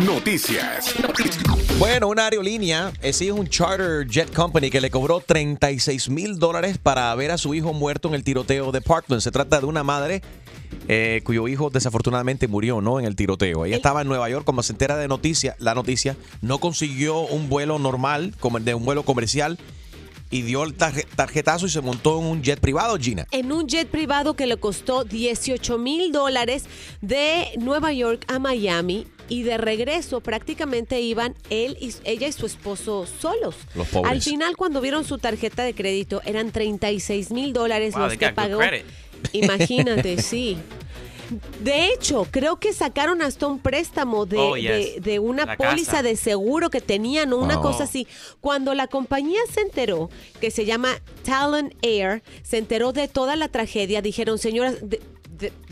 [0.00, 0.92] Noticias.
[1.78, 6.78] Bueno, una aerolínea, ese es un charter jet company que le cobró 36 mil dólares
[6.78, 9.22] para ver a su hijo muerto en el tiroteo de Parkland.
[9.22, 10.20] Se trata de una madre
[10.88, 12.98] eh, cuyo hijo desafortunadamente murió, ¿no?
[12.98, 13.64] En el tiroteo.
[13.66, 17.48] Ella estaba en Nueva York, como se entera de noticia, la noticia, no consiguió un
[17.48, 19.58] vuelo normal, como de un vuelo comercial,
[20.30, 23.26] y dio el tarje- tarjetazo y se montó en un jet privado, Gina.
[23.30, 26.64] En un jet privado que le costó 18 mil dólares
[27.00, 32.46] de Nueva York a Miami y de regreso prácticamente iban él y ella y su
[32.46, 33.56] esposo solos.
[33.74, 34.12] Los pobres.
[34.12, 38.30] Al final cuando vieron su tarjeta de crédito eran 36 mil dólares Wow, los que
[38.30, 38.58] pagó.
[39.32, 40.58] Imagínate, sí.
[41.60, 44.68] De hecho, creo que sacaron hasta un préstamo de, Oh, yes.
[44.96, 46.02] de- de una La póliza casa.
[46.02, 47.62] de seguro que tenían o una Wow.
[47.62, 48.06] cosa así.
[48.42, 50.10] Cuando la compañía se enteró,
[50.40, 50.90] que se llama
[51.24, 55.00] Talon Air, se enteró de toda la tragedia, dijeron, señoras, de-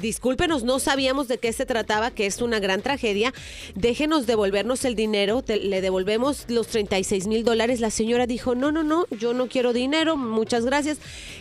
[0.01, 3.33] discúlpenos, no sabíamos de qué se trataba, que es una gran tragedia.
[3.75, 7.81] Déjenos devolvernos el dinero, te- le devolvemos los 36 mil dólares.
[7.81, 10.99] La señora dijo, no, no, no, yo no quiero dinero, muchas gracias.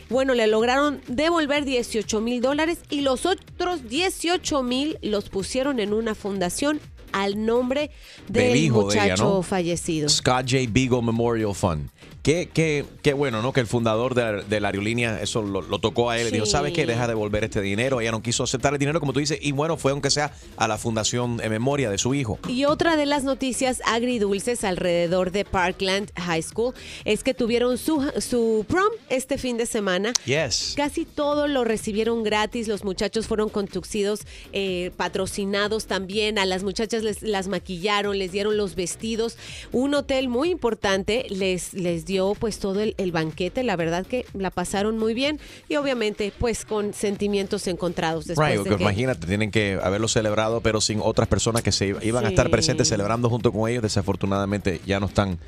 [0.09, 5.93] Bueno, le lograron devolver 18 mil dólares y los otros 18 mil los pusieron en
[5.93, 6.79] una fundación
[7.13, 7.91] al nombre
[8.29, 9.43] del, Del hijo de muchacho ella, ¿no?
[9.43, 10.07] fallecido.
[10.07, 10.65] Scott J.
[10.69, 11.89] Beagle Memorial Fund.
[12.23, 13.51] Qué, qué, qué bueno, ¿no?
[13.51, 16.45] Que el fundador de la, de la aerolínea eso lo, lo tocó a él dijo.
[16.45, 16.85] ¿sabes qué?
[16.85, 17.99] Deja de devolver este dinero.
[17.99, 20.67] Ella no quiso aceptar el dinero, como tú dices, y bueno, fue aunque sea a
[20.67, 22.37] la fundación en memoria de su hijo.
[22.47, 28.07] Y otra de las noticias agridulces alrededor de Parkland High School es que tuvieron su,
[28.19, 30.13] su prom este fin de semana.
[30.25, 30.73] Yes.
[30.77, 32.67] Casi todo lo recibieron gratis.
[32.67, 34.21] Los muchachos fueron conducidos,
[34.53, 36.37] eh, patrocinados también.
[36.37, 39.37] A las muchachas les, las maquillaron, les dieron los vestidos.
[39.71, 43.63] Un hotel muy importante les, les dio pues todo el, el banquete.
[43.63, 48.63] La verdad que la pasaron muy bien y obviamente pues con sentimientos encontrados después Right,
[48.67, 52.25] de que- imagínate, tienen que haberlo celebrado, pero sin otras personas que se iba- iban
[52.25, 53.83] a estar presentes celebrando junto con ellos.
[53.83, 55.39] Desafortunadamente ya no están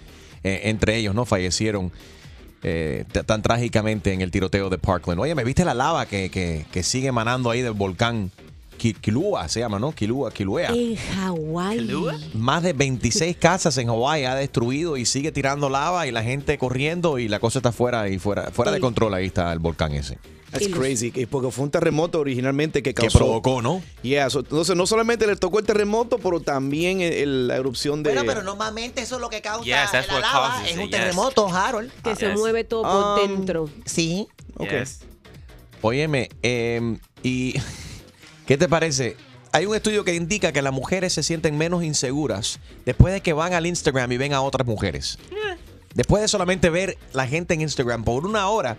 [0.43, 1.25] eh, entre ellos, ¿no?
[1.25, 1.91] Fallecieron
[2.63, 5.19] eh, tan trágicamente en el tiroteo de Parkland.
[5.19, 8.31] Oye, ¿me viste la lava que, que, que sigue emanando ahí del volcán
[8.91, 9.47] Kilua?
[9.47, 9.93] Se llama, ¿no?
[9.93, 10.71] Kilua, Kilauea.
[10.71, 11.87] En Hawái.
[12.33, 16.57] Más de 26 casas en Hawái ha destruido y sigue tirando lava y la gente
[16.57, 19.13] corriendo y la cosa está fuera y fuera, fuera de control.
[19.13, 20.17] Ahí está el volcán ese.
[20.51, 23.17] Los- crazy, que- porque fue un terremoto originalmente que Que causó.
[23.17, 23.81] provocó, ¿no?
[24.03, 28.03] Yeah, so- entonces no solamente le tocó el terremoto, pero también el- el- la erupción
[28.03, 28.11] de.
[28.13, 30.49] Bueno, pero normalmente eso es lo que causa Yes, la lava.
[30.51, 30.91] causes Es un yes.
[30.91, 31.91] terremoto, Harold.
[32.03, 32.37] que se Yes.
[32.37, 33.69] mueve todo por Um, dentro.
[33.85, 34.27] Sí.
[34.57, 34.69] Ok.
[34.69, 34.99] Yes.
[35.81, 37.55] Óyeme, eh, ¿y
[38.53, 39.17] qué te parece?
[39.51, 43.33] Hay un estudio que indica que las mujeres se sienten menos inseguras después de que
[43.33, 45.17] van al Instagram y ven a otras mujeres.
[45.95, 48.77] Después de solamente ver la gente en Instagram por una hora,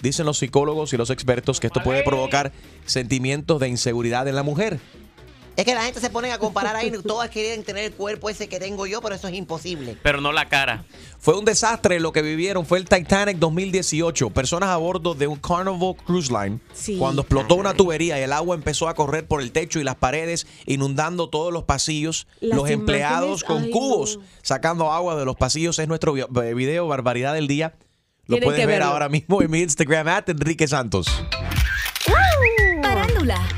[0.00, 2.52] dicen los psicólogos y los expertos que esto puede provocar
[2.84, 4.78] sentimientos de inseguridad en la mujer.
[5.56, 6.92] Es que la gente se pone a comparar ahí.
[7.06, 9.96] Todas quieren tener el cuerpo ese que tengo yo, pero eso es imposible.
[10.02, 10.84] Pero no la cara.
[11.18, 12.66] Fue un desastre lo que vivieron.
[12.66, 14.30] Fue el Titanic 2018.
[14.30, 16.60] Personas a bordo de un Carnival Cruise Line.
[16.74, 19.84] Sí, cuando explotó una tubería y el agua empezó a correr por el techo y
[19.84, 22.26] las paredes, inundando todos los pasillos.
[22.40, 24.24] Las los empleados con ay, cubos no.
[24.42, 25.78] sacando agua de los pasillos.
[25.78, 27.74] Es nuestro eh, video Barbaridad del Día.
[28.26, 28.92] Lo Tienen puedes que ver verlo.
[28.92, 31.06] ahora mismo en mi Instagram, at Enrique Santos.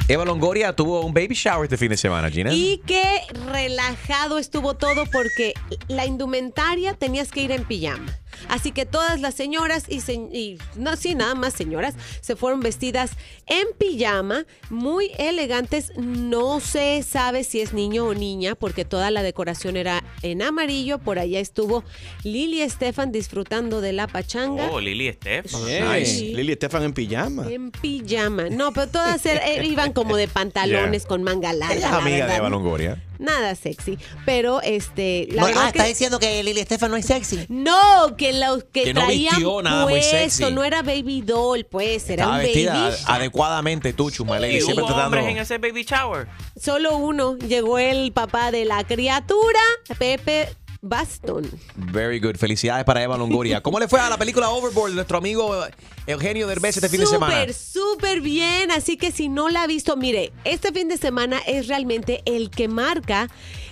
[0.09, 2.53] Eva Longoria tuvo un baby shower este fin de semana, Gina.
[2.53, 5.55] Y qué relajado estuvo todo porque
[5.89, 8.07] la indumentaria tenías que ir en pijama.
[8.49, 12.61] Así que todas las señoras y, se- y no, sí, nada más señoras, se fueron
[12.61, 13.13] vestidas
[13.47, 15.93] en pijama, muy elegantes.
[15.97, 20.99] No se sabe si es niño o niña, porque toda la decoración era en amarillo.
[20.99, 21.85] Por allá estuvo
[22.25, 24.71] Lili Estefan disfrutando de la pachanga.
[24.71, 25.67] Oh, Lili Estefan.
[25.67, 26.21] Yeah, Nice.
[26.23, 27.47] Lili Estefan en pijama.
[27.51, 28.49] En pijama.
[28.51, 31.09] No, pero todas er- eh, iban como de pantalones Yeah.
[31.09, 31.75] con manga larga.
[31.77, 32.37] Ella es la amiga de verdad.
[32.39, 33.05] Eva Longoria.
[33.19, 33.99] Nada sexy.
[34.25, 35.27] Pero este.
[35.33, 37.47] La No, verdad ah, está que- diciendo que Lili Estefan no es sexy.
[37.49, 40.53] No, que los que, Que no traían vistió nada muy puesto, sexy.
[40.53, 42.97] no era baby doll, pues, era Estaba un vestida baby.
[43.07, 44.57] adecuadamente tú, Chumaley.
[44.57, 45.17] ¿Y Siempre hubo tratando...
[45.19, 46.27] hombres en ese baby shower?
[46.61, 47.37] Solo uno.
[47.39, 49.61] Llegó el papá de la criatura,
[49.99, 50.49] Pepe
[50.81, 51.45] Baston.
[51.75, 52.37] Very good.
[52.37, 53.61] Felicidades para Eva Longoria.
[53.63, 55.65] ¿Cómo le fue a la película Overboard, nuestro amigo
[56.07, 57.35] Eugenio Derbez este fin de semana?
[57.35, 58.71] Súper, súper bien.
[58.71, 62.51] Así que si no la ha visto, mire, este fin de semana es realmente el
[62.51, 63.29] que marca.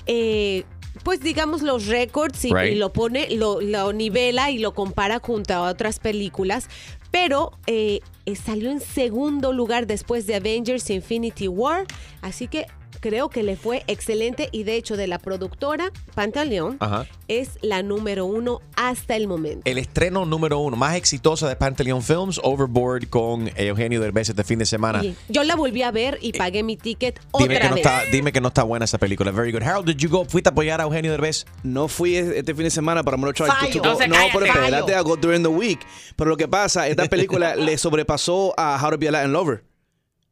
[0.07, 0.65] eh,
[1.07, 2.73] pues digamos los récords y, Right.
[2.73, 6.67] y lo pone, lo, lo nivela y lo compara junto a otras películas.
[7.13, 11.87] Pero eh, eh, salió en segundo lugar después de Avengers Infinity War.
[12.23, 12.67] Así que
[13.01, 17.07] creo que le fue excelente y de hecho de la productora Pantaleón Ajá.
[17.29, 19.63] es la número uno hasta el momento.
[19.65, 24.59] El estreno número uno más exitosa de Pantaleon Films, Overboard con Eugenio Derbez este fin
[24.59, 25.03] de semana.
[25.29, 27.85] Yo la volví a ver y pagué mi ticket Dime otra que, no vez.
[27.87, 29.31] está, dime que no está buena esa película.
[29.31, 29.63] Very good.
[29.63, 30.25] Harold, did you go?
[30.25, 31.45] ¿Fuiste a apoyar a Eugenio Derbez?
[31.63, 33.73] No fui este fin de semana para me lo try to- Fallo.
[33.73, 35.01] to go- Entonces, No, pero espérate, Fallo.
[35.01, 35.81] I go during the week.
[36.17, 39.65] Pero lo que pasa, esta película le sobrepasó a How to Be a Latin Lover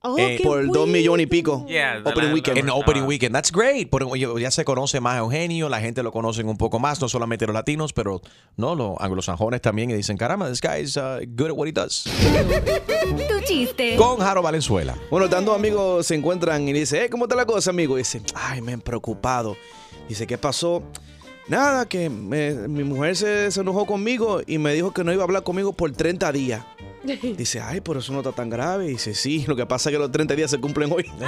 [0.07, 1.65] Oh, eh, por dos millones y pico.
[1.67, 2.59] Yeah, opening weekend.
[2.59, 2.69] En.
[2.69, 3.07] Opening Ah.
[3.07, 3.35] Weekend.
[3.35, 3.89] That's great.
[3.89, 4.07] Por-
[4.39, 7.47] ya- se conoce más a Eugenio, la gente lo conocen un poco más, no solamente
[7.47, 8.21] los latinos, pero
[8.57, 11.73] no, los anglosajones también y dicen, caramba, this guy is uh, good at what he
[11.73, 12.05] does.
[13.05, 13.97] Tu chiste.
[13.97, 14.95] Con Harold Valenzuela.
[15.11, 17.97] Bueno, tantos amigos se encuentran y dice, "Eh, ¿cómo está la cosa, amigo?
[17.97, 19.57] Y dice, ay, me han preocupado.
[20.09, 20.83] Dice, ¿qué pasó?
[21.49, 25.23] Nada, que me- mi mujer se, se enojó conmigo y me dijo que no iba
[25.23, 26.65] a hablar conmigo por 30 días.
[27.37, 28.87] Dice, ay, pero eso no está tan grave.
[28.87, 31.11] Dice, sí, lo que pasa es que los 30 días se cumplen hoy.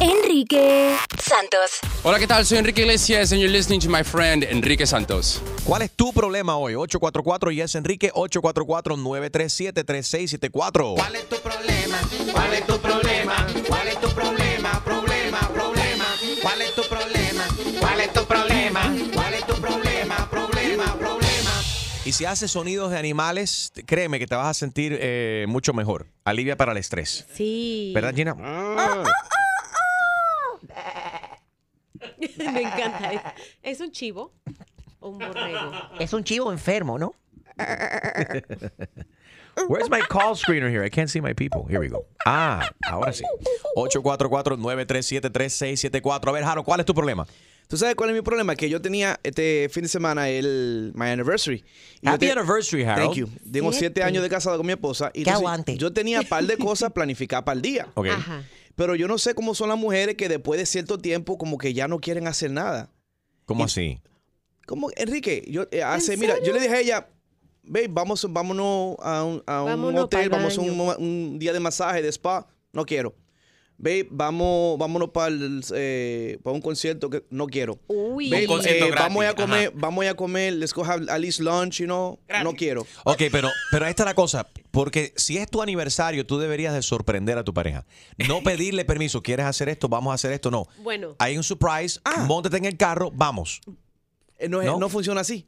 [0.00, 1.78] Enrique Santos.
[2.02, 2.44] Hola, ¿qué tal?
[2.46, 5.42] Soy Enrique Iglesias and you're listening to my friend Enrique Santos.
[5.64, 6.74] ¿Cuál es tu problema hoy?
[6.74, 10.94] 844 y es Enrique 844-937-3674.
[10.96, 11.98] ¿Cuál es tu problema?
[12.32, 13.46] ¿Cuál es tu problema?
[13.68, 14.20] ¿Cuál es tu problema?
[14.20, 14.49] Problema,
[22.10, 26.08] Y si haces sonidos de animales, créeme que te vas a sentir eh, mucho mejor.
[26.24, 27.24] Alivia para el estrés.
[27.32, 27.92] Sí.
[27.94, 28.34] ¿Verdad, Gina?
[28.34, 28.42] Me
[32.62, 33.32] encanta.
[33.62, 34.32] ¿Es un chivo
[34.98, 35.70] o un borrego?
[36.00, 37.14] Es un chivo enfermo, ¿no?
[39.68, 40.84] Where's my call screener here?
[40.84, 41.64] I can't see my people.
[41.68, 42.06] Here we go.
[42.26, 43.22] Ah, ahora sí.
[43.76, 46.28] 844-937-3674.
[46.28, 47.24] A ver, Jaro, ¿cuál es tu problema?
[47.70, 48.56] ¿Tú sabes cuál es mi problema?
[48.56, 51.64] Que yo tenía este fin de semana el my anniversary.
[52.02, 53.06] Y Happy te- anniversary, Harold.
[53.14, 53.28] Thank you.
[53.52, 55.10] Tengo siete años de casado con mi esposa.
[55.14, 55.76] Y Que entonces aguante.
[55.76, 57.86] Yo tenía un par de cosas planificadas para el día.
[57.94, 58.08] Ok.
[58.08, 58.42] Ajá.
[58.74, 61.72] Pero yo no sé cómo son las mujeres que después de cierto tiempo como que
[61.72, 62.90] ya no quieren hacer nada.
[63.44, 64.00] ¿Cómo así?
[64.66, 67.08] Como Enrique, yo eh, hace, mira, yo le dije a ella,
[67.62, 72.02] babe, vamos, vámonos a un, a un Vámonos hotel, vamos a un día de masaje,
[72.02, 73.14] de spa, no quiero.
[73.82, 77.78] Babe, vamos, vámonos para un concierto que no quiero.
[77.86, 78.28] Uy.
[78.28, 79.72] Babe, Un concierto eh, vamos a gratis, comer, ajá.
[79.74, 82.86] vamos a comer, let's go have at least lunch, you know, no quiero.
[83.04, 84.46] Ok, pero, pero esta es la cosa.
[84.70, 87.86] Porque si es tu aniversario, tú deberías de sorprender a tu pareja.
[88.18, 89.22] No pedirle permiso.
[89.22, 89.88] ¿Quieres hacer esto?
[89.88, 90.50] Vamos a hacer esto.
[90.50, 90.66] No.
[90.82, 91.16] Bueno.
[91.18, 91.98] Hay un surprise.
[92.26, 93.10] Móntate en el carro.
[93.14, 93.62] Vamos.
[94.38, 94.78] Eh, ¿No?
[94.78, 95.46] no funciona así.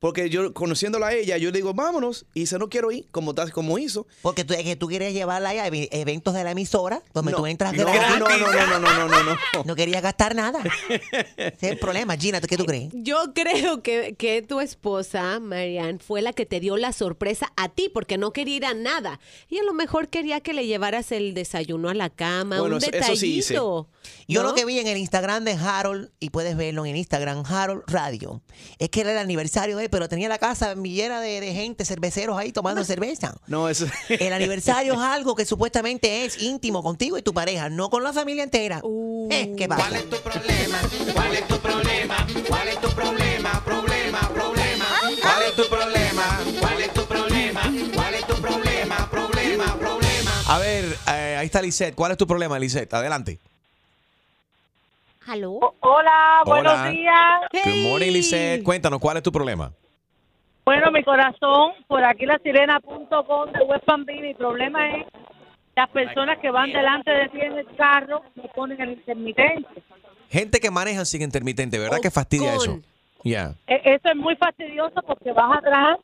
[0.00, 2.24] Porque yo, conociéndola a ella, yo le digo, vámonos.
[2.32, 4.06] Y dice, no quiero ir, como, tal- como hizo.
[4.22, 7.36] Porque tú, es que tú quieres llevarla a ev- eventos de la emisora, donde No,
[7.36, 8.18] tú entras no, gratis.
[8.18, 9.36] no, no, no, no, no, no, no, no.
[9.66, 10.62] No querías gastar nada.
[10.88, 12.16] Ese es el problema.
[12.16, 12.88] Gina, ¿tú ¿qué tú crees?
[12.94, 17.68] Yo creo que, que tu esposa, Marianne, fue la que te dio la sorpresa a
[17.68, 19.20] ti porque no quería ir a nada.
[19.50, 22.82] Y a lo mejor quería que le llevaras el desayuno a la cama, Bueno, un
[22.82, 23.52] eso- eso sí hice.
[23.52, 23.86] detallito.
[24.26, 27.44] Yo lo que vi en el Instagram de Harold, y puedes verlo en el Instagram,
[27.46, 28.40] Harold Radio,
[28.78, 32.38] es que era el aniversario de pero tenía la casa millera de, de gente, cerveceros
[32.38, 33.34] ahí tomando cerveza.
[33.46, 33.86] No, eso.
[34.08, 38.12] El aniversario es algo que supuestamente es íntimo contigo y tu pareja, no con la
[38.12, 38.80] familia entera.
[38.82, 39.28] Uh.
[39.30, 39.98] Eh, ¿Qué ¿Cuál pasa?
[39.98, 40.78] es tu problema?
[41.14, 42.26] ¿Cuál es tu problema?
[42.48, 43.62] ¿Cuál es tu problema?
[43.64, 44.86] Problema, problema.
[45.20, 46.40] ¿Cuál es tu problema?
[46.60, 47.62] ¿Cuál es tu problema?
[47.94, 49.10] ¿Cuál es tu problema?
[49.10, 50.42] Problema, problema.
[50.46, 51.94] A ver, eh, ahí está Lisette.
[51.94, 52.92] ¿Cuál es tu problema, Lisette?
[52.94, 53.38] Adelante.
[55.26, 55.58] ¿Aló?
[55.80, 56.90] Hola, buenos Hola.
[56.90, 57.64] días.
[57.64, 58.10] Good morning.
[58.12, 58.62] Lisette.
[58.64, 59.70] Cuéntanos, ¿cuál es tu problema?
[60.64, 64.20] Bueno, mi corazón, por aquí la sirena.com de West Palm Beach.
[64.20, 65.06] Mi problema es
[65.74, 69.82] las personas que van delante de ti en el carro me ponen el intermitente.
[70.28, 72.78] Gente que manejan sin intermitente, ¿verdad O que fastidia eso?
[73.24, 73.54] Ya.
[73.66, 75.98] E- Eso es muy fastidioso porque vas atrás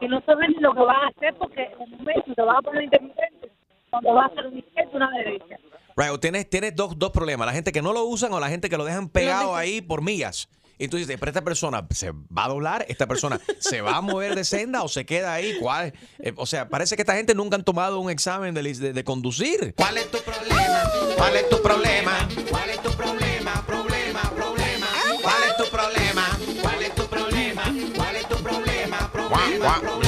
[0.00, 2.58] y no sabes ni lo que vas a hacer porque en un momento te vas
[2.58, 3.50] a poner intermitente
[3.90, 5.56] cuando vas a hacer un izquierda y una derecha.
[5.96, 7.46] Right, o tienes, tienes dos, dos problemas.
[7.46, 10.02] La gente que no lo usan o la gente que lo dejan pegado ahí por
[10.02, 10.48] millas.
[10.78, 14.00] Y tú dices, pero esta persona se va a doblar, esta persona se va a
[14.00, 15.56] mover de senda o se queda ahí.
[15.60, 15.94] ¿Cuál?
[16.18, 19.04] Eh, o sea, parece que esta gente nunca han tomado un examen de, de- de
[19.04, 19.74] conducir.
[19.76, 20.82] ¿Cuál es tu problema?
[21.16, 22.28] ¿Cuál es tu problema?
[22.50, 23.64] ¿Cuál es tu problema?
[23.66, 24.86] Problema, problema.
[25.22, 26.38] ¿Cuál es tu problema?
[26.62, 27.62] ¿Cuál es tu problema?
[27.96, 29.10] ¿Cuál es tu problema?
[29.12, 30.03] Problema, problema.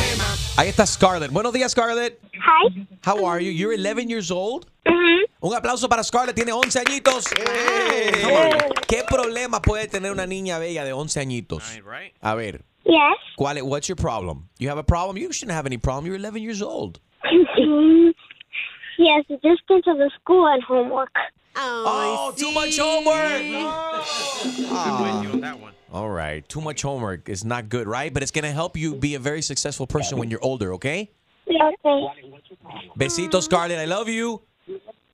[0.58, 1.30] Ahí está Scarlett.
[1.30, 2.18] Buenos días, Scarlett.
[2.32, 2.86] Hi.
[3.04, 3.50] How are you?
[3.50, 4.66] You're 11 years old.
[4.86, 5.24] Mm-hmm.
[5.42, 7.26] Un aplauso para Scarlett, tiene 11 añitos.
[8.88, 11.74] ¿Qué problema puede tener una niña bella de 11 añitos?
[11.74, 12.14] Right, right.
[12.22, 13.18] A ver, Yes.
[13.36, 14.48] ¿cuál es, what's your problem?
[14.58, 15.18] You have a problem?
[15.18, 16.06] You shouldn't have any problem.
[16.06, 17.00] You're 11 years old.
[17.24, 18.12] Mm-hmm.
[18.96, 21.12] yes, the distance of the school and homework.
[21.54, 23.42] Oh, oh too much homework.
[23.42, 23.66] I'm
[24.70, 25.56] ah.
[25.62, 28.12] with All right, too much homework is not good, right?
[28.12, 31.10] But it's going to help you be a very successful person when you're older, okay?
[31.48, 32.06] Okay.
[32.98, 33.78] Besitos, Scarlett.
[33.78, 34.42] I love you.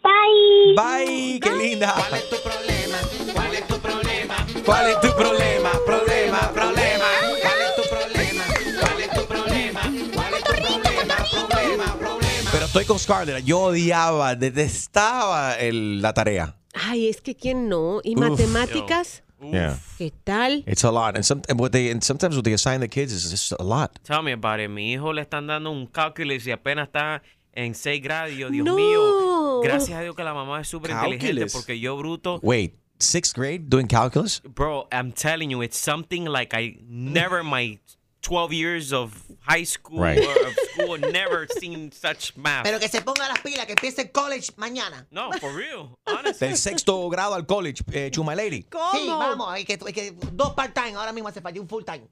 [0.02, 0.72] Bye.
[0.74, 1.04] Bye.
[1.06, 1.92] Bye, qué linda.
[1.94, 2.98] ¿Cuál es tu problema?
[3.34, 4.36] ¿Cuál es tu problema?
[4.64, 5.70] ¿Cuál es tu problema?
[5.84, 7.08] Problema, problema.
[7.42, 8.44] ¿Cuál es tu problema?
[8.80, 9.82] ¿Cuál es tu problema?
[10.14, 11.16] ¿Cuál es tu problema?
[11.30, 12.50] Problema, problema.
[12.50, 13.44] Pero estoy con Scarlett.
[13.44, 16.56] Yo odiaba, detestaba el- la tarea.
[16.74, 18.00] Ay, es que quién no.
[18.02, 18.20] ¿Y Uf.
[18.30, 19.22] matemáticas?
[19.42, 19.76] Yeah.
[19.98, 20.62] ¿Qué tal?
[20.66, 21.16] It's a lot.
[21.16, 23.62] And, some, and what they, and sometimes what they assign the kids is just a
[23.62, 23.98] lot.
[24.04, 24.68] Tell me about it.
[24.68, 27.22] Mi hijo le están dando un calculus y apenas está
[27.54, 28.32] en 6 grados.
[28.32, 28.76] Y yo, Dios No.
[28.76, 29.60] mío.
[29.62, 32.38] Gracias a Dios que la mamá es súper inteligente porque yo bruto.
[32.42, 34.40] Wait, sixth grade doing calculus?
[34.42, 37.78] Bro, I'm telling you, it's something like I never in my
[38.22, 39.12] 12 years of
[39.42, 40.18] high school Right.
[40.18, 42.62] or of school never seen such math.
[42.64, 45.06] Pero que se ponga las pilas, que empiece el college mañana.
[45.10, 45.96] No, for real.
[46.06, 46.48] Honestly.
[46.48, 48.62] Del sexto grado al college, eh, Chuma Lady.
[48.92, 52.06] Sí, vamos, hay que, hay que dos part-time, ahora mismo hace falta un full-time.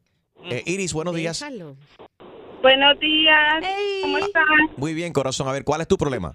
[0.45, 1.39] Eh, Iris, buenos días.
[1.39, 1.77] Déjalo.
[2.63, 3.65] Buenos días.
[4.03, 4.45] ¿Cómo están?
[4.77, 5.49] Muy bien, corazón.
[5.49, 6.35] A ver, ¿cuál es tu problema?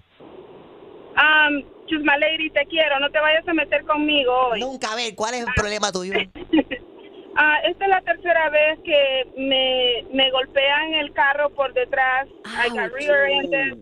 [1.16, 2.98] Um, Chusma Lady, te quiero.
[3.00, 4.60] No te vayas a meter conmigo hoy.
[4.60, 6.14] Nunca, a ver, ¿cuál es el problema tuyo?
[7.38, 12.26] Ah, esta es la tercera vez que me, me golpean el carro por detrás.
[12.46, 13.74] I got rear-ended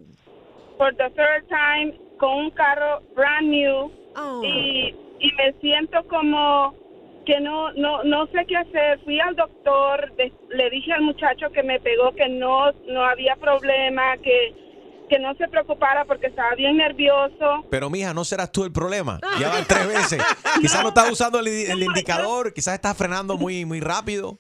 [0.77, 3.91] for the third time con un carro brand new.
[4.45, 6.75] Y, y me siento como
[7.25, 8.99] que no, no, no sé qué hacer.
[9.05, 13.37] Fui al doctor, de- le dije al muchacho que me pegó que no, no había
[13.37, 14.53] problema, que,
[15.15, 17.65] que no se preocupara porque estaba bien nervioso.
[17.71, 19.21] Pero, mija, no serás tú el problema.
[19.39, 20.23] Ya van tres veces.
[20.61, 24.37] Quizás no estás usando el, el indicador, quizás estás frenando muy, muy rápido.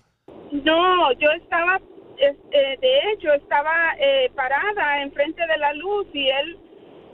[0.50, 1.76] No, yo estaba,
[2.18, 6.58] es- eh, de hecho, estaba eh, parada enfrente de la luz y él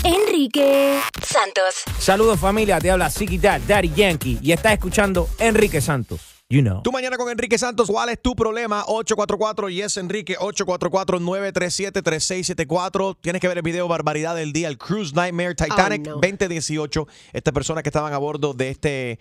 [0.05, 1.83] Enrique Santos.
[1.99, 6.21] Saludos familia, te habla Ziggy Dad, Daddy Yankee y estás escuchando Enrique Santos.
[6.51, 6.83] You know.
[6.83, 7.89] Tu mañana con Enrique Santos.
[7.89, 8.85] ¿Cuál es tu problema?
[8.87, 10.37] 844 Yes Enrique.
[10.39, 13.17] 844-937-3674.
[13.21, 16.15] Tienes que ver el video Barbaridad del Día, el Cruise Nightmare Titanic Oh, no.
[16.21, 17.09] 2018.
[17.33, 19.19] Estas personas que estaban a bordo de este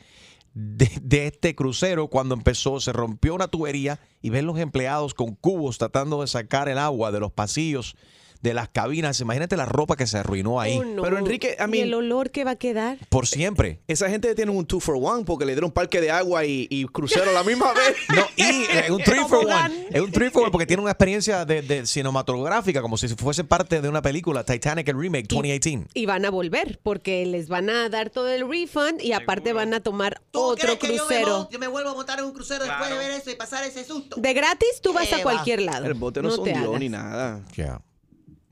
[0.55, 5.77] de, este crucero cuando empezó se rompió una tubería y ven los empleados con cubos
[5.77, 7.97] tratando de sacar el agua de los pasillos
[8.45, 9.19] de las cabinas.
[9.19, 10.77] Imagínate la ropa que se arruinó ahí.
[10.77, 11.01] Oh, no.
[11.01, 12.97] Pero Enrique, a mí- ¿Y el olor que va a quedar?
[13.09, 13.81] Por siempre.
[13.87, 16.85] Esa gente tiene un two for one porque le dieron parque de agua y, y
[16.85, 17.95] crucero a la misma vez.
[18.15, 19.55] No, y es un 3 for 1.
[19.91, 23.43] Es un 3 for 1 porque tiene una experiencia de, de cinematográfica, como si fuese
[23.43, 25.87] parte de una película, Titanic el Remake 2018.
[25.93, 29.73] Y van a volver porque les van a dar todo el refund y aparte van
[29.73, 31.49] a tomar otro ¿Crees que yo me, crucero.
[31.51, 33.83] yo me vuelvo a montar en un crucero después de ver eso y pasar ese
[33.83, 34.17] susto?
[34.19, 35.23] De gratis tú vas ¿Qué a va?
[35.23, 35.85] cualquier lado.
[35.85, 36.79] El bote no, hagas.
[36.79, 37.41] ni nada.
[37.55, 37.81] Ya.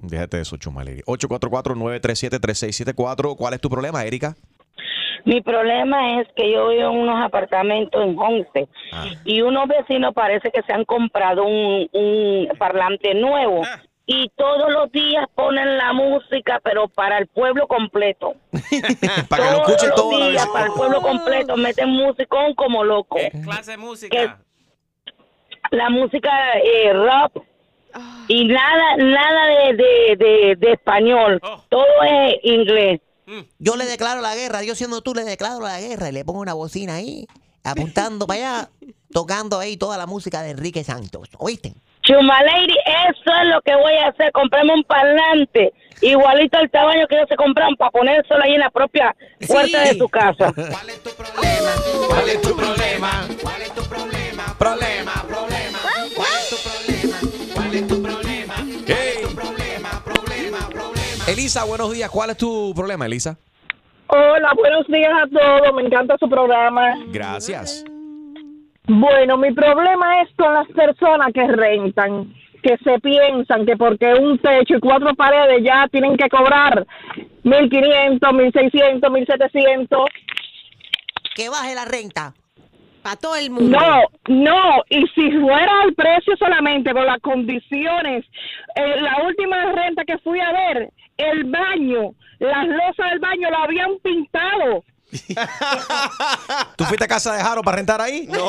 [0.03, 1.01] Déjate de eso, Chumaleri.
[1.03, 3.35] 844-937-3674.
[3.37, 4.35] ¿Cuál es tu problema, Erika?
[5.25, 8.67] Mi problema es que yo vivo en unos apartamentos en Homestead
[9.23, 13.61] y unos vecinos parece que se han comprado un, un parlante nuevo
[14.05, 18.33] y todos los días ponen la música, pero para el pueblo completo.
[19.29, 22.83] Para que lo escuche todos todo los días para el pueblo completo meten musicón como
[22.83, 23.15] loco.
[23.45, 24.41] clase de música?
[25.71, 26.29] La música
[26.61, 27.31] eh, rap
[28.27, 33.01] y nada nada de, de, de, de español, todo es inglés.
[33.59, 36.41] Yo le declaro la guerra, yo siendo tú le declaro la guerra y le pongo
[36.41, 37.25] una bocina ahí,
[37.63, 38.69] apuntando para allá,
[39.13, 41.29] tocando ahí toda la música de Enrique Santos.
[41.37, 41.73] ¿Oíste?
[42.01, 42.75] Chuma Lady,
[43.09, 45.71] eso es lo que voy a hacer, comprarme un parlante
[46.01, 49.15] igualito al tamaño que ellos se compraron para ponérselo ahí en la propia
[49.47, 50.51] puerta de su casa.
[50.53, 51.71] ¿Cuál es tu problema?
[52.09, 53.27] ¿Cuál es tu problema?
[53.41, 54.55] ¿Cuál es tu problema?
[54.59, 55.52] Problema, problema.
[61.33, 62.11] Elisa, buenos días.
[62.11, 63.35] ¿Cuál es tu problema, Elisa?
[64.05, 65.73] Hola, buenos días a todos.
[65.73, 66.93] Me encanta su programa.
[67.07, 67.83] Gracias.
[68.85, 74.37] Bueno, mi problema es con las personas que rentan, que se piensan que porque un
[74.37, 76.85] techo y cuatro paredes ya tienen que cobrar
[77.41, 80.09] 1500, 1600, 1700.
[81.35, 82.35] Que baje la renta.
[83.01, 83.77] Para todo el mundo.
[83.79, 88.23] No, no, y si fuera el precio solamente por las condiciones,
[88.75, 93.57] eh, la última renta que fui a ver, el baño, las losas del baño lo
[93.57, 94.83] habían pintado.
[96.75, 98.27] ¿Tú fuiste a casa de Jaro para rentar ahí?
[98.27, 98.47] No.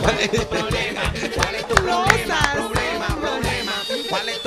[0.00, 1.02] ¿Cuál es tu problema?
[1.34, 2.28] ¿Cuál es tu problema?
[4.08, 4.42] ¿Cuál es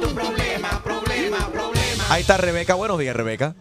[0.00, 0.82] tu problema?
[0.82, 2.04] Problema, problema.
[2.10, 2.74] Ahí está Rebeca.
[2.74, 3.54] Buenos días, Rebeca.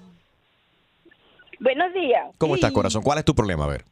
[1.60, 2.26] Buenos días.
[2.38, 3.04] ¿Cómo estás, corazón?
[3.04, 3.66] ¿Cuál es tu problema?
[3.66, 3.86] A ver.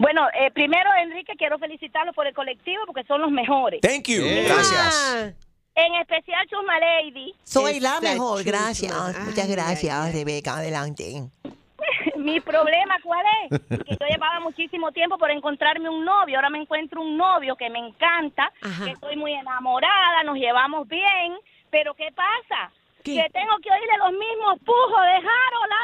[0.00, 3.82] Bueno, eh, primero, Enrique, quiero felicitarlos por el colectivo porque son los mejores.
[3.82, 4.22] Thank you.
[4.46, 5.34] Gracias.
[5.74, 7.34] En especial Chusma Lady.
[7.44, 8.94] Soy la mejor, gracias.
[9.26, 10.56] Muchas gracias, Rebeca.
[10.56, 11.28] Adelante.
[12.16, 13.60] Mi problema, ¿cuál es?
[13.68, 16.36] Que yo llevaba muchísimo tiempo por encontrarme un novio.
[16.36, 18.50] Ahora me encuentro un novio que me encanta,
[18.82, 21.36] que estoy muy enamorada, nos llevamos bien.
[21.70, 22.72] Pero ¿qué pasa?
[23.02, 25.76] Que tengo que oírle los mismos pujos de Harold a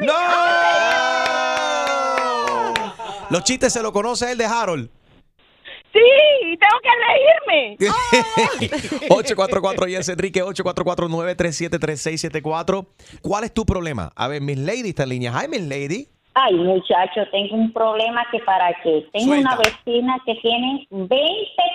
[0.00, 0.06] él.
[3.30, 4.90] Los chistes se lo conoce él de Harold.
[5.92, 6.00] Sí,
[6.58, 6.90] tengo que
[7.48, 7.76] reírme.
[9.10, 12.86] 844 Yes Enrique 844-937-3674.
[13.22, 14.10] ¿Cuál es tu problema?
[14.16, 15.32] A ver, Miss Lady está en línea.
[15.40, 16.08] Hi, Miss Lady.
[16.34, 19.06] Ay, muchacho, tengo un problema que para qué.
[19.12, 21.16] Tengo una vecina que tiene 20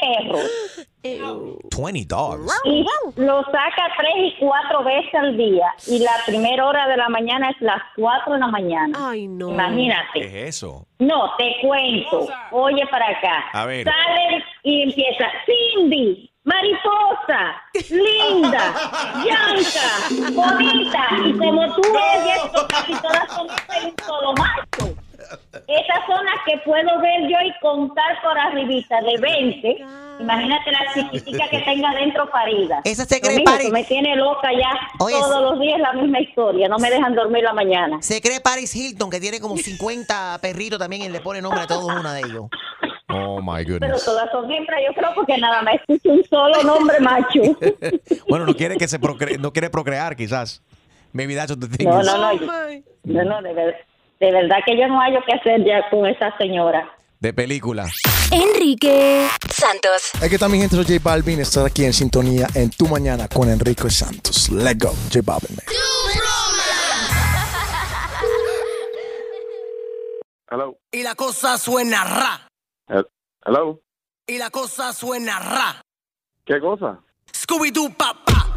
[0.01, 2.62] perros 20 dogs.
[2.66, 2.86] y
[3.16, 5.74] lo saca tres y cuatro veces al día.
[5.88, 8.98] Y la primera hora de la mañana es las 4 de la mañana.
[9.10, 9.50] Ay, no.
[9.51, 10.20] Imagínate.
[10.20, 10.86] ¿Qué es eso?
[11.00, 12.28] No, te cuento.
[12.51, 13.46] Oye para acá.
[13.54, 13.86] A ver.
[13.86, 18.74] Sale y empieza Cindy, mariposa, linda,
[19.25, 21.08] Yanka, bonita.
[21.25, 24.96] Y como tú ves, y esto casi todas son de un solo macho.
[25.67, 29.86] Esas son las que puedo ver yo y contar por arribita de 20.
[30.22, 32.81] Imagínate la chiquitica que tenga dentro parida.
[32.84, 34.69] Esa se cree mismo, pari- que me tiene loca ya
[35.00, 36.67] Oye, todos los días la misma historia.
[36.67, 37.98] No me dejan dormir la mañana.
[38.01, 41.68] Se cree Paris Hilton, que tiene como 50 perritos también y le pone nombre a
[41.68, 42.46] todos una de ellos.
[43.11, 44.05] Oh, my Pero goodness.
[44.05, 47.41] todas son hembras, yo creo, porque nada más escucho un solo nombre macho.
[48.29, 50.61] bueno, no quiere que se procre- no quiere procrear, quizás.
[51.11, 52.05] Maybe that's what the thing No, is.
[52.05, 52.33] no, no.
[52.33, 53.75] yo- no, no, de, ver-
[54.19, 56.87] de verdad que yo no hallo qué hacer ya con esa señora.
[57.19, 57.87] De película.
[58.31, 60.11] Enrique Santos.
[60.22, 61.39] Aquí está mi gente, soy J Balvin.
[61.41, 64.50] Estar aquí en sintonía en Tu Mañana con Enrique Santos.
[64.51, 65.55] Let's go, J Balvin.
[65.55, 65.65] man.
[70.51, 70.77] Hello.
[70.91, 72.49] Y la cosa suena ra.
[73.46, 73.82] Hel- Hello.
[74.28, 75.82] Y la cosa suena ra.
[76.46, 77.00] ¿Qué cosa?
[77.34, 78.56] Scooby-Doo papá.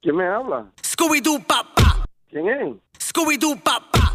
[0.00, 0.70] ¿Quién me habla?
[0.82, 2.04] Scooby-Doo papá.
[2.28, 2.74] ¿Quién es?
[2.98, 4.12] Scooby-Doo papá.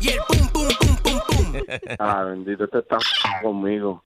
[0.00, 1.62] Y el pum pum pum pum pum.
[1.98, 2.98] Ah, bendito, este está
[3.42, 4.02] conmigo.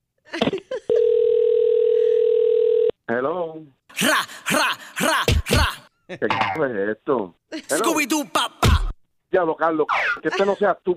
[3.09, 3.63] Hello.
[4.01, 4.19] Ra,
[4.51, 4.69] ra,
[4.99, 5.69] ra, ra.
[6.09, 7.35] ¿Qué es esto?
[7.51, 8.91] Scooby-Doo papá.
[9.31, 9.87] Diablo, Carlos,
[10.23, 10.97] que este no sea tú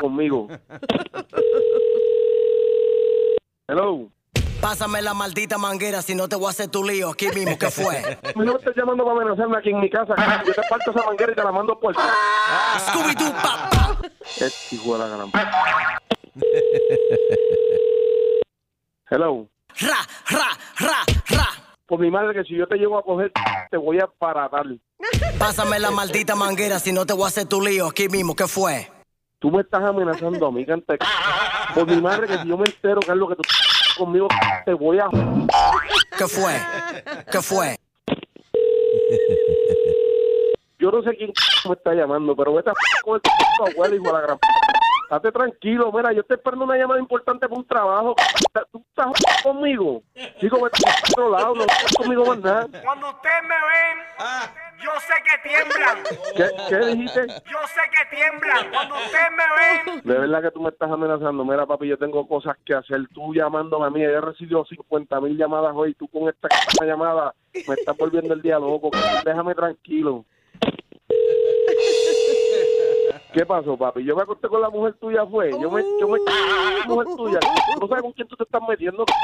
[0.00, 0.48] conmigo.
[3.66, 4.10] Hello.
[4.60, 7.58] Pásame la maldita manguera si no te voy a hacer tu lío aquí mismo.
[7.58, 8.18] ¿Qué fue?
[8.36, 10.14] No me estás llamando para amenazarme aquí en mi casa.
[10.46, 11.94] Yo te parto esa manguera y te la mando por...
[11.94, 13.98] Scooby-Doo papá.
[14.38, 15.30] Este hijo de la gran...
[19.10, 19.48] Hello.
[19.80, 19.98] Ra,
[20.28, 20.48] ra,
[20.78, 21.46] ra, ra.
[21.86, 23.32] Por mi madre que si yo te llego a coger,
[23.70, 24.64] te voy a paratar.
[25.38, 28.34] Pásame la maldita manguera si no te voy a hacer tu lío aquí mismo.
[28.34, 28.93] ¿Qué fue?
[29.44, 30.96] Tú me estás amenazando a mí, cante.
[31.74, 33.42] Por mi madre que si yo me entero, Carlos, que tú
[33.98, 34.26] conmigo,
[34.64, 35.06] te voy a...
[36.16, 36.54] ¿Qué fue?
[37.30, 37.76] ¿Qué fue?
[40.78, 41.30] Yo no sé quién
[41.68, 42.72] me está llamando, pero vete a
[43.04, 44.38] con el abuelo, hijo de la gran...
[45.04, 48.16] Estate tranquilo, mira, yo estoy esperando una llamada importante para un trabajo.
[48.72, 50.02] ¿Tú estás conmigo?
[50.40, 52.66] Digo, vete a otro lado, no estás conmigo más nada.
[52.82, 55.98] Cuando ustedes me ven, yo sé que tiemblan.
[56.36, 57.26] ¿Qué, qué dijiste?
[57.26, 58.70] Yo sé que tiemblan.
[58.70, 61.44] Cuando ustedes me ven, De verdad que tú me estás amenazando.
[61.44, 63.00] Mira, papi, yo tengo cosas que hacer.
[63.12, 65.94] Tú llamándome a mí, yo he recibido 50 mil llamadas hoy.
[65.94, 66.48] Tú con esta
[66.84, 67.34] llamada
[67.68, 68.90] me estás volviendo el día loco.
[69.24, 70.24] Déjame tranquilo.
[73.34, 74.04] ¿Qué pasó, papi?
[74.04, 75.50] Yo me acosté con la mujer tuya, fue.
[75.60, 77.40] Yo me, yo me con la mujer tuya.
[77.80, 79.04] ¿No sabes con quién tú te estás metiendo?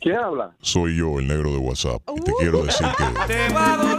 [0.00, 0.56] ¿Quién habla?
[0.62, 2.00] Soy yo, el negro de WhatsApp.
[2.16, 3.98] Y te quiero decir que te va a doler.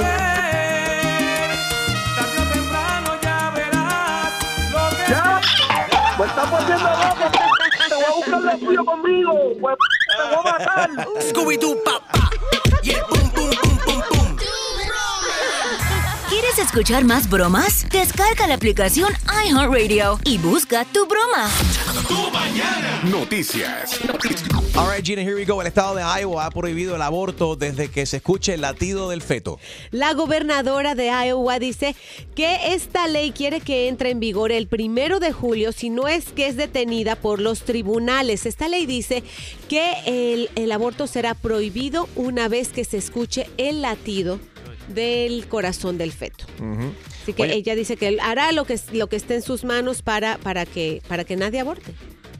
[2.18, 4.34] Tarde o temprano ya verás
[4.74, 5.12] lo que.
[5.12, 5.40] ¡Ya!
[6.18, 7.30] ¡Me estás volviendo loco!
[7.88, 9.34] ¡Te voy a buscar lo tuyo conmigo!
[9.62, 9.76] Pues,
[10.18, 10.90] voy a matar.
[11.20, 12.30] Scooby-Doo, papá.
[12.82, 13.04] Y el
[16.50, 17.88] ¿Quieres escuchar más bromas?
[17.92, 19.14] Descarga la aplicación
[19.46, 21.48] iHeartRadio y busca tu broma.
[23.04, 24.00] Noticias.
[24.76, 25.62] All right, Gina, here we go.
[25.62, 29.22] El estado de Iowa ha prohibido el aborto desde que se escuche el latido del
[29.22, 29.60] feto.
[29.92, 31.96] La gobernadora de Iowa dice
[32.34, 36.32] que esta ley quiere que entre en vigor el primero de julio si no es
[36.32, 38.48] que es detenida por los tribunales.
[38.48, 39.24] Esta ley dice
[39.68, 44.40] que el, el aborto será prohibido una vez que se escuche el latido
[44.90, 46.46] del corazón del feto.
[47.22, 47.56] Así que Oye.
[47.56, 50.66] ella dice que él hará lo que, lo que esté en sus manos para, para,
[50.66, 51.94] que, para que nadie aborte.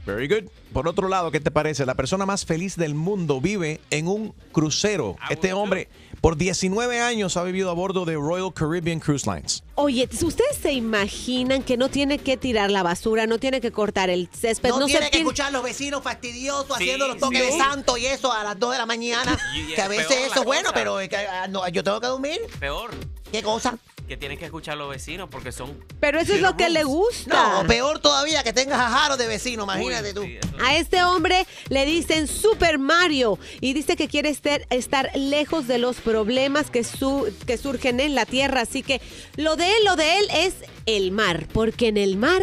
[0.06, 0.50] Very good.
[0.74, 1.86] Por otro lado, ¿qué te parece?
[1.86, 5.16] La persona más feliz del mundo vive en un crucero.
[5.30, 5.88] Este hombre
[6.22, 9.64] por 19 años ha vivido a bordo de Royal Caribbean Cruise Lines.
[9.76, 14.10] Oye, ¿ustedes se imaginan que no tiene que tirar la basura, no tiene que cortar
[14.10, 14.70] el césped?
[14.70, 17.52] No, no tiene se que escuchar los vecinos fastidiosos Sí, haciendo los toques sí.
[17.52, 19.38] de santo y eso a las 2 de la mañana.
[19.56, 20.74] Y- y que a es veces eso es bueno, cosa.
[20.74, 22.40] pero que, ah, no, yo tengo que dormir.
[22.60, 22.92] Peor.
[23.32, 23.78] ¿Qué cosa?
[24.10, 25.78] Que tienen que escuchar los vecinos porque son.
[26.00, 27.62] Pero eso es lo que le gusta.
[27.62, 30.24] No, peor todavía que tengas a Jaro de vecino, imagínate tú.
[30.60, 35.78] A este hombre le dicen Super Mario y dice que quiere estar, estar lejos de
[35.78, 38.62] los problemas que, su- que surgen en la tierra.
[38.62, 39.00] Así que
[39.36, 40.56] lo de él, lo de él es
[40.88, 42.42] el mar, porque en el mar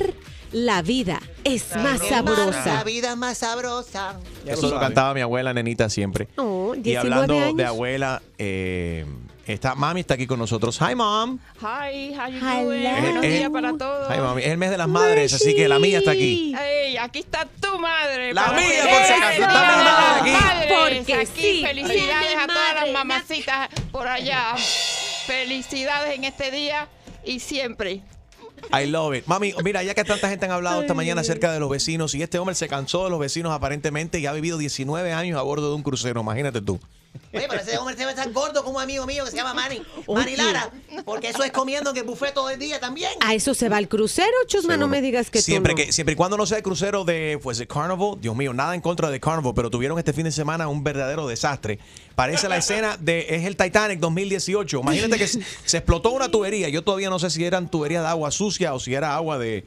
[0.52, 2.84] la vida es más mar, La sabrosa.
[2.84, 4.20] vida es más sabrosa.
[4.46, 6.28] Eso lo cantaba mi abuela nenita siempre.
[6.36, 9.04] Oh, y 19 hablando de abuela, eh,
[9.46, 10.78] está, mami está aquí con nosotros.
[10.80, 11.38] Hi, mom.
[11.60, 12.64] Hi, how you Hello.
[12.64, 12.86] doing?
[12.86, 14.10] Eh, Buenos días para todos.
[14.14, 14.42] Hi, mami.
[14.42, 16.54] Es el mes de las madres, así que la mía está aquí.
[16.58, 18.32] Ey, aquí está tu madre.
[18.34, 20.30] La para mía, por si acaso, está mi madre aquí.
[20.44, 21.62] Madres, Porque aquí, sí.
[21.66, 24.54] felicidades a todas las mamacitas por allá.
[25.26, 26.88] Felicidades en este día
[27.24, 28.02] y siempre.
[28.72, 29.26] I love it.
[29.26, 32.22] Mami, mira, ya que tanta gente han hablado esta mañana acerca de los vecinos y
[32.22, 35.68] este hombre se cansó de los vecinos aparentemente y ha vivido 19 años a bordo
[35.70, 36.80] de un crucero, imagínate tú.
[37.32, 39.54] Oye, pero ese hombre se ve tan gordo como un amigo mío que se llama
[39.54, 39.82] Manny.
[40.08, 40.70] Manny Lara.
[41.04, 43.10] Porque eso es comiendo en el buffet todo el día también.
[43.20, 45.86] A eso se va el crucero, Chusma, no me digas que siempre tú no.
[45.86, 48.74] que siempre y cuando no sea el crucero de pues de Carnival, Dios mío, nada
[48.74, 51.78] en contra de Carnival, pero tuvieron este fin de semana un verdadero desastre.
[52.14, 54.80] Parece la escena de es el Titanic 2018.
[54.80, 56.68] Imagínate que se, se explotó una tubería.
[56.68, 59.64] Yo todavía no sé si eran tuberías de agua sucia o si era agua de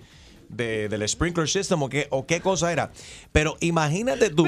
[0.49, 2.91] de- del sprinkler system o qué, o qué cosa era.
[3.31, 4.45] Pero imagínate tú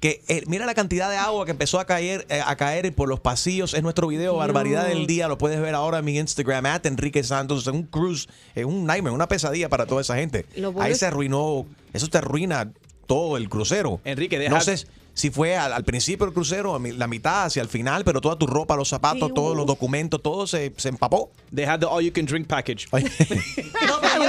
[0.00, 3.08] que eh, mira la cantidad de agua que empezó a caer, eh, a caer por
[3.08, 3.72] los pasillos.
[3.74, 5.28] Es nuestro video Barbaridad del Día.
[5.28, 7.62] Lo puedes ver ahora en mi Instagram, at Enrique Santos.
[7.62, 10.44] Es un cruise, es un nightmare, una pesadilla para toda esa gente.
[10.56, 12.72] Bueno Ahí es- se arruinó, eso te arruina
[13.06, 14.00] todo el crucero.
[14.04, 17.44] Enrique, deja- No sé si fue al, al principio del crucero, a mi- la mitad,
[17.44, 19.68] hacia el final, pero toda tu ropa, los zapatos, Sí, todos los uf.
[19.68, 21.30] documentos, todo se, se empapó.
[21.54, 22.86] They had the all you can drink package.
[22.92, 24.24] No, pero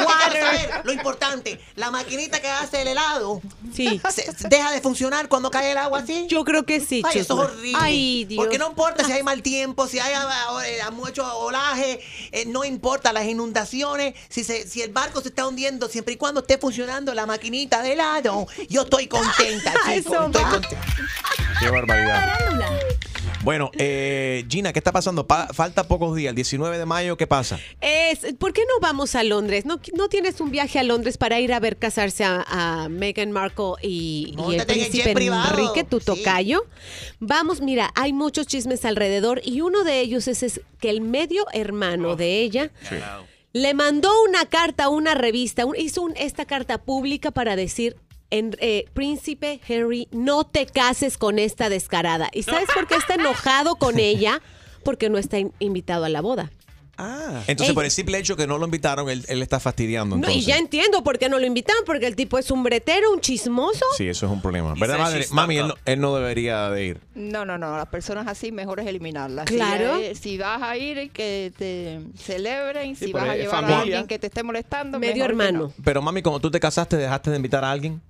[0.83, 1.59] lo importante.
[1.75, 3.41] La maquinita que hace el helado.
[3.73, 4.01] Sí.
[4.13, 6.27] se- se deja de funcionar cuando cae el agua así.
[6.29, 7.77] Yo creo que sí, Ay, eso es horrible.
[7.81, 8.37] Ay, Dios.
[8.43, 11.99] Porque no importa si hay mal tiempo, si hay ah, eh, mucho olaje,
[12.31, 16.17] eh, no importa las inundaciones, si, se- si el barco se está hundiendo, siempre y
[16.17, 20.13] cuando esté funcionando la maquinita de helado, yo estoy contenta, chicos.
[20.13, 20.49] Eso Estoy va.
[20.51, 20.85] contenta.
[21.59, 22.33] Qué barbaridad.
[23.47, 25.25] Bueno, eh, Gina, ¿qué está pasando?
[25.25, 27.57] Pa- falta pocos días, el 19 de mayo, ¿qué pasa?
[27.79, 29.63] Es, ¿Por qué no vamos a Londres?
[29.65, 33.31] ¿No, ¿No tienes un viaje a Londres para ir a ver casarse a, a Meghan
[33.31, 35.11] Markle y, y el príncipe.
[35.11, 36.05] Enrique, tu Sí.
[36.07, 36.65] tocayo?
[37.21, 41.45] Vamos, mira, hay muchos chismes alrededor y uno de ellos es, es que el medio
[41.53, 42.69] hermano de ella
[43.53, 47.95] le mandó una carta a una revista, un- hizo un- esta carta pública para decir,
[48.29, 52.29] en, eh, príncipe Harry, no te cases con esta descarada.
[52.33, 54.41] ¿Y sabes por qué está enojado con ella?
[54.83, 56.51] Porque no está in- invitado a la boda.
[56.99, 57.43] Ah.
[57.45, 57.75] Entonces, Ey.
[57.75, 60.17] por el simple hecho que no lo invitaron, él, él está fastidiando.
[60.17, 63.11] No, y ya entiendo por qué no lo invitaron, porque el tipo es un bretero,
[63.13, 63.85] un chismoso.
[63.95, 64.73] Sí, eso es un problema.
[64.73, 65.27] ¿Verdad, madre?
[65.29, 67.01] Mami, él no, él no debería de ir.
[67.13, 67.77] No, no, no.
[67.77, 69.45] Las personas así mejor es eliminarlas.
[69.45, 69.97] Claro.
[69.99, 72.95] Si, eh, si vas a ir, que te celebren.
[72.95, 74.97] Sí, si vas a llevar a alguien que te esté molestando.
[74.97, 75.73] Medio mejor que hermano.
[75.83, 78.01] Pero, mami, cuando tú te casaste, ¿dejaste de invitar a alguien?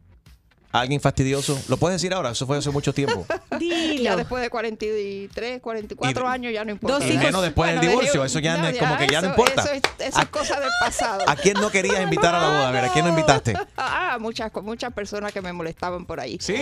[0.71, 1.57] ¿A alguien fastidioso?
[1.69, 2.31] ¿Lo puedes decir ahora?
[2.31, 3.25] Eso fue hace mucho tiempo.
[3.59, 4.03] Dilo.
[4.03, 6.99] Ya después de 43, 44 Y años ya no importa.
[6.99, 9.63] Dos Y menos después del divorcio, eso ya no es como que ya no importa.
[9.63, 11.23] Eso, es, eso es cosa del pasado.
[11.25, 12.67] ¿A quién no querías invitar a la boda?
[12.69, 13.53] A ver, ¿a quién no invitaste?
[13.77, 16.37] Ah, muchas, muchas personas que me molestaban por ahí.
[16.41, 16.55] ¿Sí?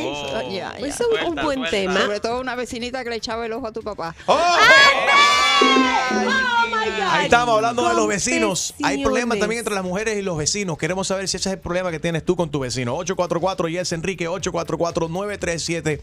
[0.51, 0.75] Ya.
[0.77, 1.99] Eso es un buen tema.
[2.01, 4.15] Sobre todo una vecinita que le echaba el ojo a tu papá.
[7.11, 8.73] Ahí estamos hablando de los vecinos.
[8.83, 10.77] Hay problemas también entre las mujeres y los vecinos.
[10.77, 12.93] Queremos saber si ese es el problema que tienes tú con tu vecino.
[12.95, 16.01] 844 Yes Enrique 844 937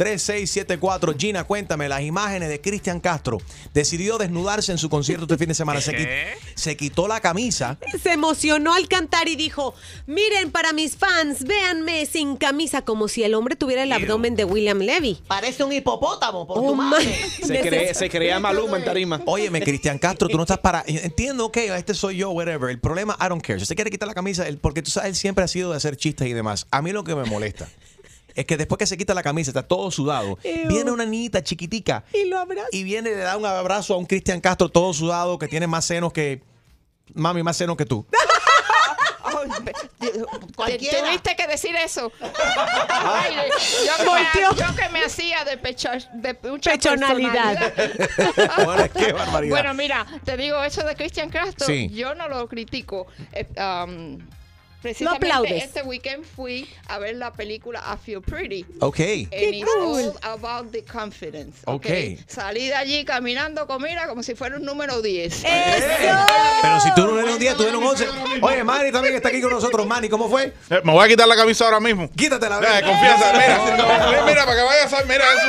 [0.00, 1.14] 3674.
[1.18, 3.38] Gina, cuéntame las imágenes de Cristian Castro.
[3.74, 5.80] Decidió desnudarse en su concierto este fin de semana.
[5.82, 6.08] Se, qui-
[6.54, 7.78] se quitó la camisa.
[8.02, 9.74] Se emocionó al cantar y dijo,
[10.06, 14.44] miren para mis fans, véanme sin camisa, como si el hombre tuviera el abdomen de
[14.44, 15.18] William Levy.
[15.26, 17.14] Parece un hipopótamo por Oh, tu madre.
[17.42, 19.20] Se, cree- se creía Maluma en tarima.
[19.26, 20.82] Óyeme, Cristian Castro, tú no estás para.
[20.86, 22.70] Entiendo, ok, este soy yo, whatever.
[22.70, 23.58] El problema, I don't care.
[23.58, 25.76] Si usted quiere quitar la camisa, él- porque tú sabes, él siempre ha sido de
[25.76, 26.66] hacer chistes y demás.
[26.70, 27.68] A mí lo que me molesta
[28.34, 30.38] es que después que se quita la camisa, está todo sudado.
[30.42, 30.68] Ew.
[30.68, 32.68] Viene una niñita chiquitica Y lo abraza.
[32.72, 35.66] y viene y le da un abrazo a un Cristian Castro todo sudado que tiene
[35.66, 36.42] más senos que.
[37.14, 38.06] Mami, más senos que tú.
[40.56, 40.98] Cualquiera.
[41.00, 42.12] Tuviste que decir eso.
[42.20, 43.34] Ay,
[43.86, 47.72] yo, que me, yo que me hacía de, pecho, de mucha Pechonalidad.
[48.96, 49.50] qué barbaridad.
[49.50, 51.88] Bueno, mira, te digo eso de Christian Castro, Sí.
[51.90, 53.06] yo no lo critico.
[53.32, 54.18] Eh, um,
[54.82, 55.62] precisamente aplaudes.
[55.64, 58.64] este weekend fui a ver la película I Feel Pretty.
[58.80, 59.00] Ok.
[59.00, 61.58] And it's all about the confidence.
[61.66, 61.86] Ok.
[62.26, 65.42] Salí de allí caminando con mira como si fuera un número 10.
[66.62, 68.08] Pero si tú no eres un 10, tú eres un 11.
[68.42, 69.86] Oye, Manny también está aquí con nosotros.
[69.86, 70.52] Manny, ¿cómo fue?
[70.70, 72.10] Eh, Me voy a quitar la camisa ahora mismo.
[72.10, 72.84] Quítatela, Eh, ven.
[72.90, 75.48] confianza, mira, mira, para que vayas a mira eso.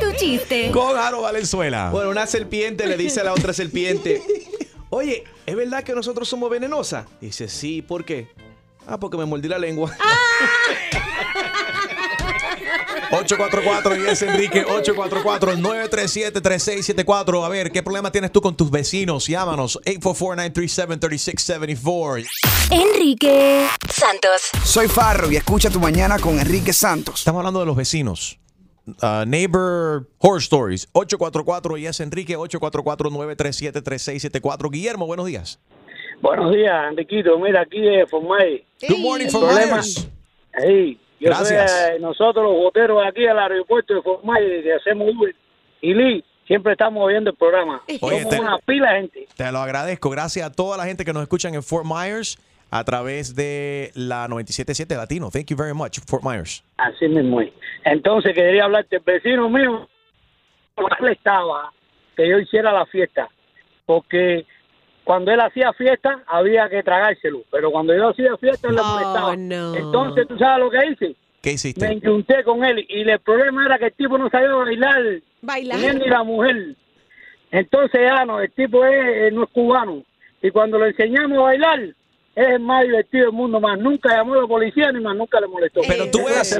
[0.00, 0.70] Tu chiste.
[0.70, 1.90] Con Aro Valenzuela.
[1.90, 4.22] Bueno, una serpiente le dice a la otra serpiente,
[4.90, 7.06] oye, ¿es verdad que nosotros somos venenosas?
[7.20, 8.28] Dice, sí, ¿por qué?
[8.86, 9.96] Ah, porque me mordí la lengua.
[13.10, 17.44] 844 y es Enrique 844-937-3674.
[17.44, 19.26] A ver, ¿qué problema tienes tú con tus vecinos?
[19.26, 22.26] Llámanos 844-937-3674.
[22.70, 24.48] Enrique Santos.
[24.64, 27.20] Soy Farro y escucha tu mañana con Enrique Santos.
[27.20, 28.38] Estamos hablando de los vecinos.
[29.02, 34.70] Uh, neighbor Horror Stories 844 y es Enrique 844-937-3674.
[34.70, 35.58] Guillermo, buenos días.
[36.22, 37.38] Buenos días, Enriquito.
[37.38, 38.64] Mira, aquí de Formay.
[38.88, 40.08] Good morning, Myers.
[40.58, 41.70] Sí, yo Gracias.
[41.70, 45.34] soy, eh, nosotros los boteros aquí al aeropuerto de Formay, que hacemos Uber
[45.82, 47.82] y Lee, siempre estamos viendo el programa.
[48.00, 49.28] Oye, Somos te- una pila de gente.
[49.36, 50.08] Te lo agradezco.
[50.10, 52.38] Gracias a toda la gente que nos escuchan en Fort Myers
[52.70, 55.30] a través de la 977 Latino.
[55.30, 56.64] Thank you very much, Fort Myers.
[56.78, 57.50] Así mismo es.
[57.86, 59.88] Entonces quería hablarte, el vecino mío,
[61.00, 61.72] él estaba
[62.16, 63.28] que yo hiciera la fiesta,
[63.84, 64.44] porque
[65.04, 68.84] cuando él hacía fiesta había que tragárselo, pero cuando yo hacía fiesta él le Oh,
[68.86, 69.36] molestaba.
[69.36, 69.74] no.
[69.76, 71.16] Entonces, ¿tú sabes lo que hice?
[71.40, 71.86] ¿Qué Me hiciste?
[71.86, 75.02] enjunté con él y el problema era que el tipo no sabía bailar,
[75.42, 75.78] Bailar.
[75.78, 76.74] ni él ni la mujer.
[77.52, 80.02] Entonces ya no, el tipo es, no es cubano
[80.42, 81.80] y cuando lo enseñamos a bailar
[82.36, 85.40] es el más divertido del mundo, más nunca llamó a la policía ni más nunca
[85.40, 85.80] le molestó.
[85.88, 86.56] Pero tú ves,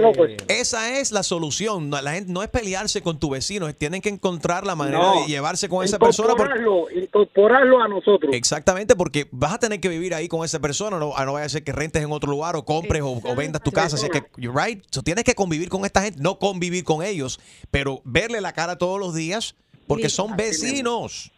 [0.48, 1.90] esa es la solución.
[1.90, 4.98] No, la gente, no es pelearse con tu vecino, es- tienen que encontrar la manera
[4.98, 5.20] No.
[5.20, 6.30] de llevarse con esa persona.
[6.34, 8.34] porque- Incorporarlo, incorporarlo a nosotros.
[8.34, 11.44] Exactamente, porque vas a tener que vivir ahí con esa persona, no, ah, no vaya
[11.46, 14.08] a ser que rentes en otro lugar o compres o, o vendas tu casa, así
[14.08, 17.38] que, you're right, so, tienes que convivir con esta gente, no convivir con ellos,
[17.70, 19.54] pero verle la cara todos los días,
[19.86, 21.30] porque son vecinos.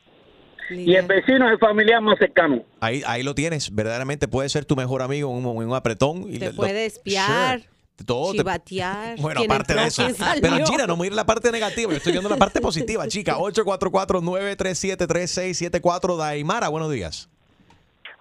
[0.70, 2.62] Y el vecino es el familiar más cercano.
[2.80, 6.24] Ahí, ahí lo tienes, verdaderamente puede ser tu mejor amigo en un, un apretón.
[6.32, 7.70] Y Te lo- puede espiar, Sure.
[8.06, 9.16] Todo te- chivatear.
[9.20, 10.04] Bueno, quién aparte de eso.
[10.40, 13.36] Pero Gina, no mire la parte negativa, yo estoy viendo la parte positiva, chica.
[13.38, 17.28] 844-937-3674, Daimara, buenos días.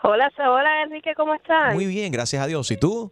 [0.04, 1.74] Hola, hola Enrique, ¿cómo estás?
[1.74, 2.70] Muy bien, gracias a Dios.
[2.72, 3.12] ¿Y tú?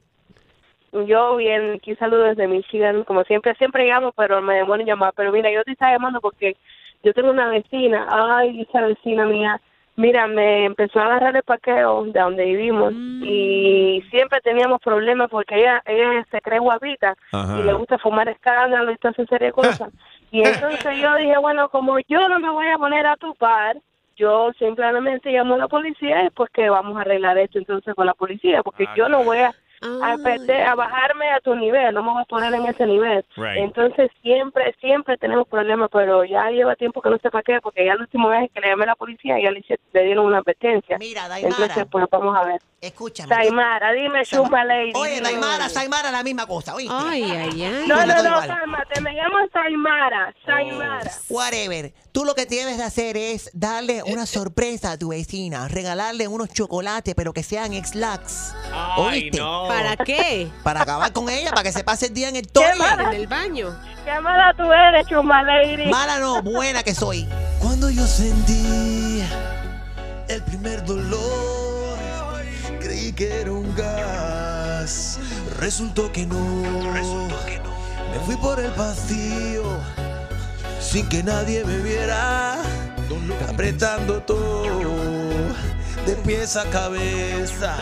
[1.08, 5.14] Yo bien, aquí saludo desde Michigan, como siempre, siempre llamo, pero me demoro en llamar.
[5.18, 6.56] Pero mira, yo te estaba llamando porque
[7.06, 9.62] yo tengo una vecina, ay, esa vecina mía,
[9.96, 15.60] mira, me empezó a agarrar el paqueo de donde vivimos y siempre teníamos problemas porque
[15.60, 17.60] ella, ella se cree guapita Ajá.
[17.60, 19.94] y le gusta fumar escándalo y toda esa serie de cosas.
[20.32, 23.78] y entonces yo dije, bueno, como yo no me voy a poner a tu par,
[24.16, 28.08] yo simplemente llamo a la policía y pues que vamos a arreglar esto entonces con
[28.08, 32.04] la policía, porque yo no voy a, a, perder- a bajarme a tu nivel, no
[32.04, 33.26] me voy a poner en ese nivel.
[33.36, 33.58] Right.
[33.58, 37.86] Entonces siempre, siempre tenemos problemas, pero ya lleva tiempo que no sé para qué, porque
[37.86, 40.26] ya el último vez que le llamé a la policía ya le, hice- le dieron
[40.26, 40.98] una advertencia.
[40.98, 41.56] Mira, Daimara.
[41.64, 42.62] Entonces pues vamos a ver.
[42.82, 43.34] Escúchame.
[43.36, 44.92] Daimara, dime, Chumba Lady.
[44.96, 45.22] Oye.
[45.22, 46.94] Daimara, Saimara, la misma cosa, ¿oíste?
[46.96, 47.86] Ay, ay, ay.
[47.88, 51.12] No, no, no, cálmate, me llamo Saimara, Saimara.
[51.30, 51.92] Whatever.
[52.16, 56.48] Tú lo que debes de hacer es darle una sorpresa a tu vecina, regalarle unos
[56.48, 58.54] chocolates, pero que sean ex-lax.
[58.96, 59.38] ¿Oíste?
[59.38, 60.50] ¿Para qué?
[60.64, 62.78] Para acabar con ella, para que se pase el día en el ¿Qué toilet.
[62.78, 63.10] mala?
[63.10, 63.78] En el baño.
[64.06, 65.88] Qué mala tú eres, Chumba Lady.
[65.88, 67.28] Mala no, buena que soy.
[67.60, 69.22] Cuando yo sentí
[70.30, 72.00] el primer dolor,
[72.80, 75.20] creí que era un gas.
[75.60, 76.38] Resultó que no.
[76.38, 80.05] Me fui por el vacío
[80.96, 82.56] sin que nadie me viera,
[83.50, 84.64] apretando todo
[86.06, 87.76] de pies a cabeza.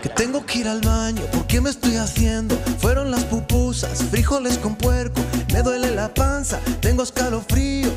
[0.00, 2.56] Que tengo que ir al baño, ¿por qué me estoy haciendo?
[2.78, 5.20] Fueron las pupusas, frijoles con puerco,
[5.52, 7.92] me duele la panza, tengo escalofríos.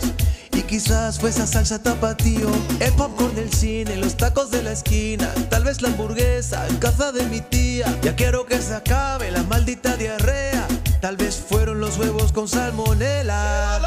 [0.52, 2.50] Y quizás fue esa salsa tapatío,
[2.80, 7.12] el popcorn del cine, los tacos de la esquina, tal vez la hamburguesa en casa
[7.12, 7.96] de mi tía.
[8.02, 10.66] Ya quiero que se acabe la maldita diarrea,
[11.02, 13.80] tal vez fueron los huevos con salmonela.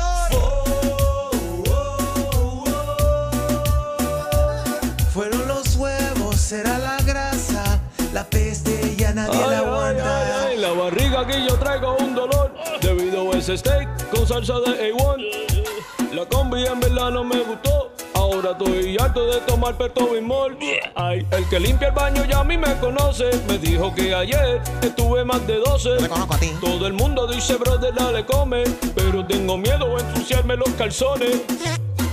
[5.12, 7.80] Fueron los huevos, será la grasa,
[8.12, 10.18] la peste ya nadie Ay, la aguanta.
[10.18, 14.54] ay, ay, la barriga aquí yo traigo un dolor debido a ese steak con salsa
[14.60, 16.14] de A1.
[16.14, 17.89] La combi en verdad no me gustó.
[18.40, 20.56] Ahora estoy harto de tomar Pepto-Bismol.
[20.94, 23.28] Ay, el que limpia el baño ya a mí me conoce.
[23.46, 26.08] Me dijo que ayer estuve más de 12.
[26.58, 28.64] Todo el mundo dice, brother, dale, come.
[28.94, 31.42] Pero tengo miedo a ensuciarme los calzones.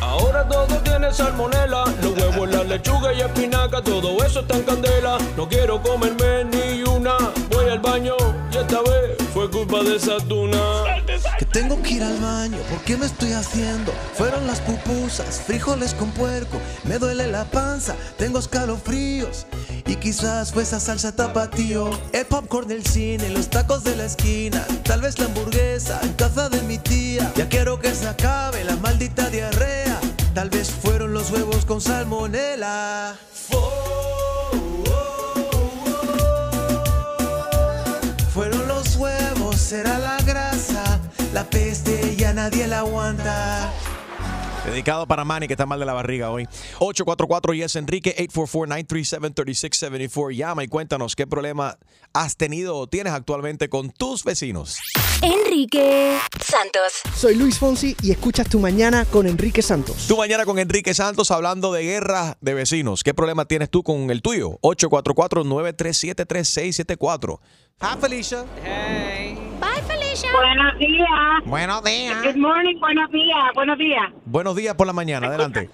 [0.02, 5.18] Ahora todo tiene salmonela, los huevos, la lechuga y espinaca, todo eso está en candela.
[5.38, 7.16] No quiero comerme ni una,
[7.50, 8.16] voy al baño
[8.58, 10.58] y esta vez fue culpa de esa tuna.
[11.40, 13.92] Que tengo que ir al baño, ¿por qué me estoy haciendo?
[14.14, 19.46] Fueron las pupusas, frijoles con puerco, me duele la panza, tengo escalofríos.
[19.86, 24.66] Y quizás fue esa salsa tapatío, el popcorn del cine, los tacos de la esquina,
[24.84, 27.32] tal vez la hamburguesa en casa de mi tía.
[27.36, 30.00] Ya quiero que se acabe la maldita diarrea,
[30.34, 33.16] tal vez fueron los huevos con salmonela.
[41.48, 43.72] La peste ya nadie la aguanta.
[44.66, 46.46] Dedicado para Manny, que está mal de la barriga hoy.
[46.80, 50.36] 844 Yes Enrique, 844-937-3674.
[50.36, 51.78] Llama y cuéntanos qué problema
[52.14, 54.78] has tenido o tienes actualmente con tus vecinos.
[55.22, 57.00] Enrique Santos.
[57.16, 60.06] Soy Luis Fonsi y escuchas Tu Mañana con Enrique Santos.
[60.08, 63.04] Tu mañana con Enrique Santos hablando de guerra de vecinos.
[63.04, 64.60] ¿Qué problema tienes tú con el tuyo?
[64.64, 67.40] 844-937-3674.
[67.80, 68.44] Hi, Felicia.
[68.64, 69.27] Bye,
[70.18, 70.32] Felicia.
[70.32, 71.46] Buenos días.
[71.46, 72.24] Buenos días.
[72.24, 74.12] Good morning, buenos días, buenos días.
[74.26, 75.70] Buenos días por la mañana, adelante.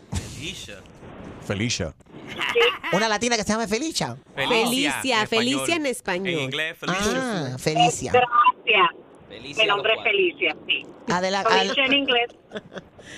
[1.46, 1.94] Felicia.
[2.94, 4.18] Una latina que se llama Felicia.
[4.36, 6.52] Felicia, Felicia en español.
[6.88, 8.12] Ah, Felicia.
[8.12, 9.58] Gracias.
[9.58, 10.86] Mi nombre es Felicia, sí.
[11.08, 12.28] Adela- Felicia en inglés.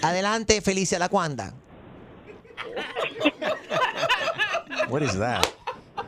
[0.01, 1.53] Adelante, Felicia la cuanda.
[4.89, 5.45] What is that?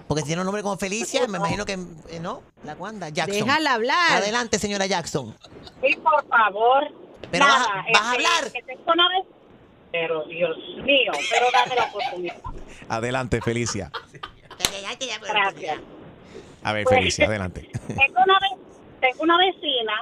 [0.07, 2.41] Porque si tiene un nombre como Felicia, me imagino que, eh, ¿no?
[2.63, 3.45] La cuanda, Jackson.
[3.45, 4.11] Déjala hablar.
[4.13, 5.35] Adelante, señora Jackson.
[5.81, 6.87] Sí, por favor.
[7.31, 8.51] Pero Nada, vas a- vas a este, hablar.
[8.53, 9.27] que tengo una vez-
[9.91, 12.35] Pero Dios mío, pero dame la oportunidad.
[12.89, 13.89] Adelante, Felicia.
[15.21, 15.79] Gracias.
[16.63, 17.69] A ver, Pues, Felicia, adelante.
[17.87, 18.39] Tengo una,
[18.99, 19.93] tengo una vecina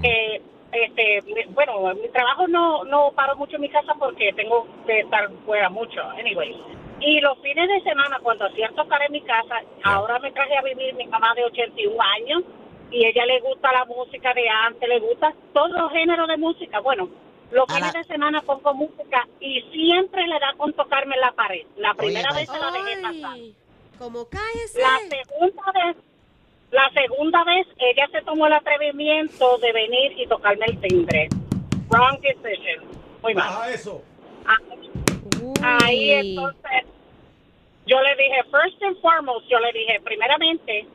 [0.00, 0.42] que,
[0.72, 5.00] este, bueno, en mi trabajo no, no paro mucho en mi casa porque tengo que
[5.00, 6.54] estar fuera mucho, anyway.
[7.00, 10.62] Y los fines de semana, cuando hacía tocar en mi casa, ahora me traje a
[10.62, 12.42] vivir mi mamá de 81 años
[12.90, 16.80] y ella le gusta la música de antes, le gusta todo los géneros de música.
[16.80, 17.08] Bueno,
[17.50, 21.66] los fines de semana pongo música y siempre le da con tocarme en la pared.
[21.76, 23.38] La primera vez se la dejé pasar.
[23.98, 24.80] Como cállese.
[24.80, 25.96] La segunda vez,
[26.70, 31.28] la segunda vez ella se tomó el atrevimiento de venir y tocarme el timbre.
[31.88, 32.84] Wrong decision.
[33.22, 33.72] Muy mal.
[33.72, 34.02] eso.
[35.62, 36.84] Ahí entonces
[37.86, 40.86] yo le dije, first and foremost, yo le dije, primeramente,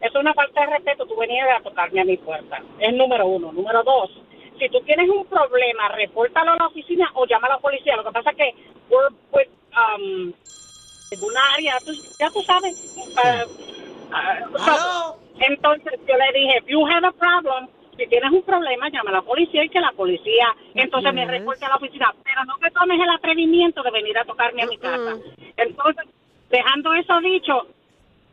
[0.00, 2.62] es una falta de respeto tú venir a tocarme a mi puerta.
[2.78, 3.52] Es número uno.
[3.52, 4.10] Número dos,
[4.58, 7.96] si tú tienes un problema, repórtalo a la oficina o llama a la policía.
[7.96, 8.54] Lo que pasa es que
[8.88, 10.32] we're with, um,
[11.10, 12.74] en una área, tú- ya tú sabes.
[12.96, 13.44] uh,
[14.14, 18.88] uh, so- entonces yo le dije, if you have a problem, si tienes un problema,
[18.88, 22.14] llama a la policía y que la policía entonces me reporte a la oficina.
[22.22, 25.16] Pero no te tomes el atrevimiento de venir a tocarme a mi casa.
[25.56, 26.06] Entonces,
[26.48, 27.66] dejando eso dicho,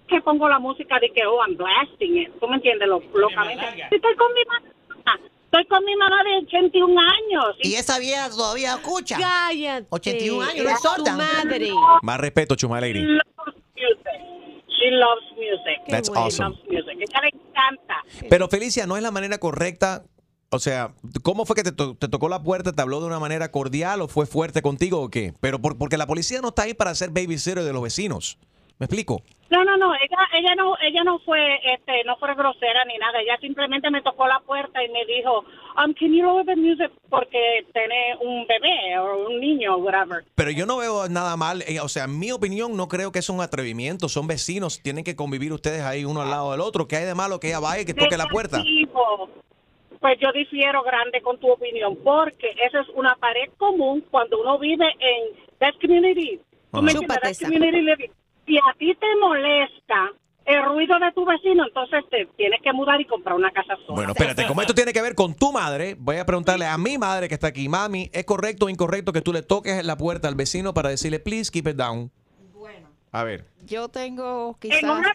[0.07, 2.29] que pongo la música de que, oh, I'm blasting it.
[2.39, 2.87] ¿Tú me entiendes?
[2.87, 3.65] Lo, locamente.
[3.89, 5.19] Estoy con mi mamá.
[5.45, 7.55] Estoy con mi mamá de 81 años.
[7.63, 9.17] Y esa vieja todavía escucha.
[9.17, 9.87] Cállate.
[9.89, 11.15] 81 años, no es Es tu sorda.
[11.17, 11.69] madre.
[12.01, 13.03] Más respeto, Chuma Lady.
[14.85, 15.81] She loves music.
[15.89, 16.49] That's awesome.
[16.49, 16.93] loves music.
[16.99, 18.03] Ella le encanta.
[18.29, 20.03] Pero Felicia, no es la manera correcta.
[20.51, 20.93] O sea,
[21.23, 22.71] ¿cómo fue que te, to- te tocó la puerta?
[22.71, 25.33] ¿Te habló de una manera cordial o fue fuerte contigo o qué?
[25.41, 28.37] Pero por- porque la policía no está ahí para ser babysitter de los vecinos.
[28.79, 29.21] ¿Me explico?
[29.49, 31.39] No, no, no, ella, ella no, ella no fue,
[31.73, 33.21] este, no fue grosera ni nada.
[33.21, 35.45] Ella simplemente me tocó la puerta y me dijo,
[35.77, 40.25] um, can you lower the music porque tiene un bebé o un niño o whatever.
[40.33, 41.63] Pero yo no veo nada mal.
[41.67, 44.09] eh, O sea, en mi opinión, no creo que es un atrevimiento.
[44.09, 46.87] Son vecinos, tienen que convivir ustedes ahí uno al lado del otro.
[46.87, 48.57] ¿Qué hay de malo que ella vaya y que toque la puerta?
[48.57, 49.29] Negativo.
[50.01, 54.57] Pues yo difiero grande con tu opinión porque esa es una pared común cuando uno
[54.59, 56.41] vive en that community.
[56.71, 57.39] Tú me tendrás
[58.55, 60.13] Si a ti te molesta
[60.45, 63.95] el ruido de tu vecino, entonces te tienes que mudar y comprar una casa sola.
[63.95, 66.97] Bueno, espérate, como esto tiene que ver con tu madre, voy a preguntarle a mi
[66.97, 70.29] madre que está aquí, mami, ¿es correcto o incorrecto que tú le toques la puerta
[70.29, 72.09] al vecino para decirle, please keep it down?
[72.53, 72.87] Bueno.
[73.11, 73.43] A ver.
[73.65, 74.83] Yo tengo En quizás...
[74.83, 75.13] una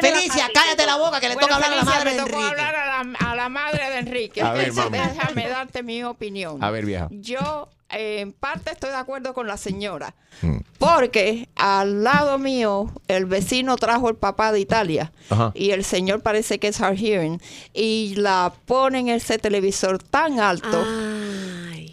[0.00, 2.30] Felicia, cállate la boca que le Bueno, toca hablar a la madre me de tocó
[2.36, 2.50] Enrique.
[2.50, 4.42] hablar a la, a la madre de Enrique.
[4.42, 4.98] A ver, mami.
[4.98, 6.62] Déjame darte mi opinión.
[6.62, 7.08] A ver, vieja.
[7.10, 10.14] Yo, eh, en parte, estoy de acuerdo con la señora.
[10.42, 10.56] Mm.
[10.78, 15.12] Porque al lado mío, el vecino trajo el papá de Italia.
[15.30, 15.52] Ajá.
[15.54, 17.40] Y el señor parece que es hard hearing.
[17.72, 20.84] Y la ponen ese televisor tan alto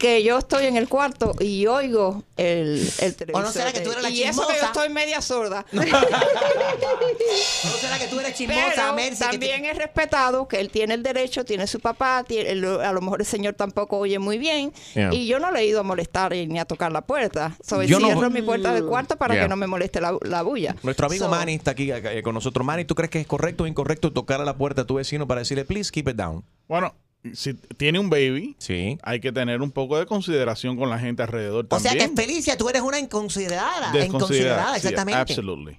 [0.00, 3.44] que yo estoy en el cuarto y oigo el, el televisor.
[3.44, 5.66] no será que tú eres la y eso que yo estoy media sorda.
[5.72, 9.10] ¿No será que tú eres chismosa, Pero Mercy?
[9.10, 12.92] que te- también es respetado que él tiene el derecho, tiene su papá, tiene- a
[12.92, 15.12] lo mejor el señor tampoco oye muy bien Yeah.
[15.12, 17.56] y yo no le he ido a molestar ni a tocar la puerta.
[17.62, 19.44] So, Yo no- cierro mi puerta del cuarto para Yeah.
[19.44, 20.74] que no me moleste la, la bulla.
[20.82, 22.64] Nuestro amigo So, Manny está aquí eh, con nosotros.
[22.66, 25.26] Manny, ¿tú crees que es correcto o incorrecto tocar a la puerta a tu vecino
[25.26, 26.44] para decirle, please keep it down?
[26.68, 26.94] Bueno,
[27.34, 28.98] si tiene un baby, sí.
[29.02, 32.56] hay que tener un poco de consideración con la gente alrededor O sea que Felicia,
[32.56, 33.92] tú eres una inconsiderada.
[33.92, 35.20] Desconsiderada, Inconsiderada, sí, exactamente.
[35.20, 35.78] absolutely.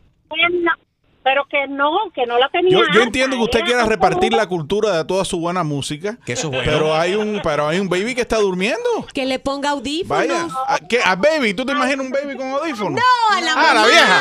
[1.23, 2.71] Pero que no, que no la tenía.
[2.71, 6.17] Yo, yo entiendo que usted era quiera repartir la cultura de toda su buena música.
[6.25, 6.71] Que eso es bueno.
[6.71, 8.79] Pero hay un, pero hay un baby que está durmiendo.
[9.13, 10.27] Que le ponga audífonos.
[10.27, 10.47] Vaya.
[10.67, 10.99] ¿A, qué?
[11.03, 11.53] ¿A baby?
[11.53, 12.99] ¿Tú te imaginas un baby con audífonos?
[12.99, 14.17] No, a la Ah, la vieja.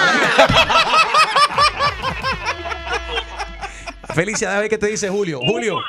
[4.14, 5.40] Felicia, déjame ver qué te dice Julio.
[5.42, 5.80] Julio,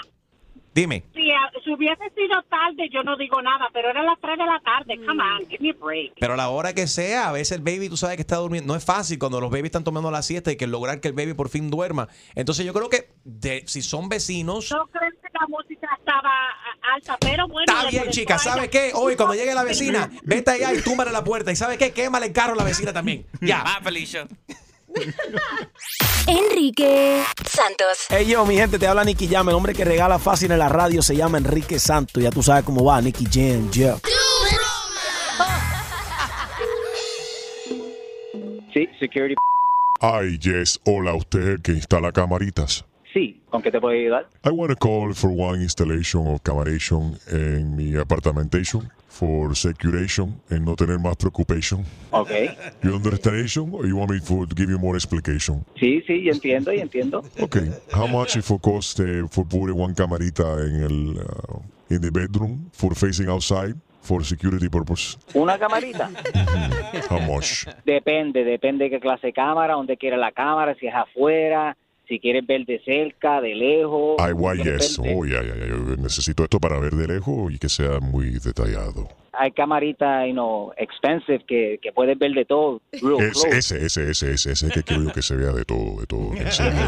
[0.74, 1.04] dime.
[1.14, 4.46] Si, a- si hubiese sido tarde, yo no digo nada, pero era las 3 de
[4.46, 4.98] la tarde.
[5.06, 6.14] Come on, give me a break.
[6.20, 8.72] Pero a la hora que sea, a veces el baby, tú sabes que está durmiendo.
[8.74, 11.14] No es fácil cuando los babies están tomando la siesta y que lograr que el
[11.14, 12.08] baby por fin duerma.
[12.36, 14.72] Entonces yo creo que de, si son vecinos...
[14.72, 17.72] No creo que la música estaba a- alta, pero bueno.
[17.74, 18.38] Está bien, chica.
[18.38, 18.92] ¿Sabes qué?
[18.94, 21.52] Hoy, cuando llegue la vecina, vete allá y túmbale la puerta.
[21.52, 21.92] ¿Y sabes qué?
[21.92, 23.26] Quémale el carro a la vecina también.
[23.42, 23.62] Ya.
[23.66, 24.28] Ah, Felicia.
[26.28, 28.06] Enrique Santos.
[28.10, 29.50] Hey yo, mi gente, te habla Nicky Jam.
[29.50, 32.22] El hombre que regala fácil en la radio se llama Enrique Santos.
[32.22, 33.98] Ya tú sabes cómo va, Nicky Jam, yeah.
[38.74, 39.36] Sí, security.
[40.00, 40.80] Ay, yes.
[40.86, 42.86] Hola, usted es el que instala camaritas.
[43.14, 44.30] Sí, ¿con qué te puedo ayudar?
[44.46, 50.66] I want to call for one installation of camaration en mi apartamentation for securation and
[50.66, 51.84] no tener más preocupación.
[52.12, 52.32] Ok.
[52.82, 53.32] You understand
[53.74, 55.66] or you want me for, to give you more explanation?
[55.76, 57.24] Sí, sí, yo entiendo, yo entiendo.
[57.40, 57.70] Okay.
[57.92, 61.60] How much it for cost eh, for putting one camarita en el uh,
[61.90, 65.18] in the bedroom for facing outside for security purpose?
[65.36, 66.10] ¿Una camarita?
[67.10, 67.68] How much?
[67.86, 71.76] Depende, depende de qué clase de cámara, dónde quiere la cámara, si es afuera,
[72.12, 74.18] si quieres ver de cerca, de lejos.
[74.20, 74.34] Ay.
[74.36, 75.26] Oh.
[75.26, 79.08] Yo necesito esto para ver de lejos y que sea muy detallado.
[79.34, 82.82] Hay camaritas, you know, expensive que, que puedes ver de todo.
[82.92, 83.58] real Ese, close.
[83.58, 86.32] ese, ese, ese, ese, ese que quiero yo que se vea de todo, de todo.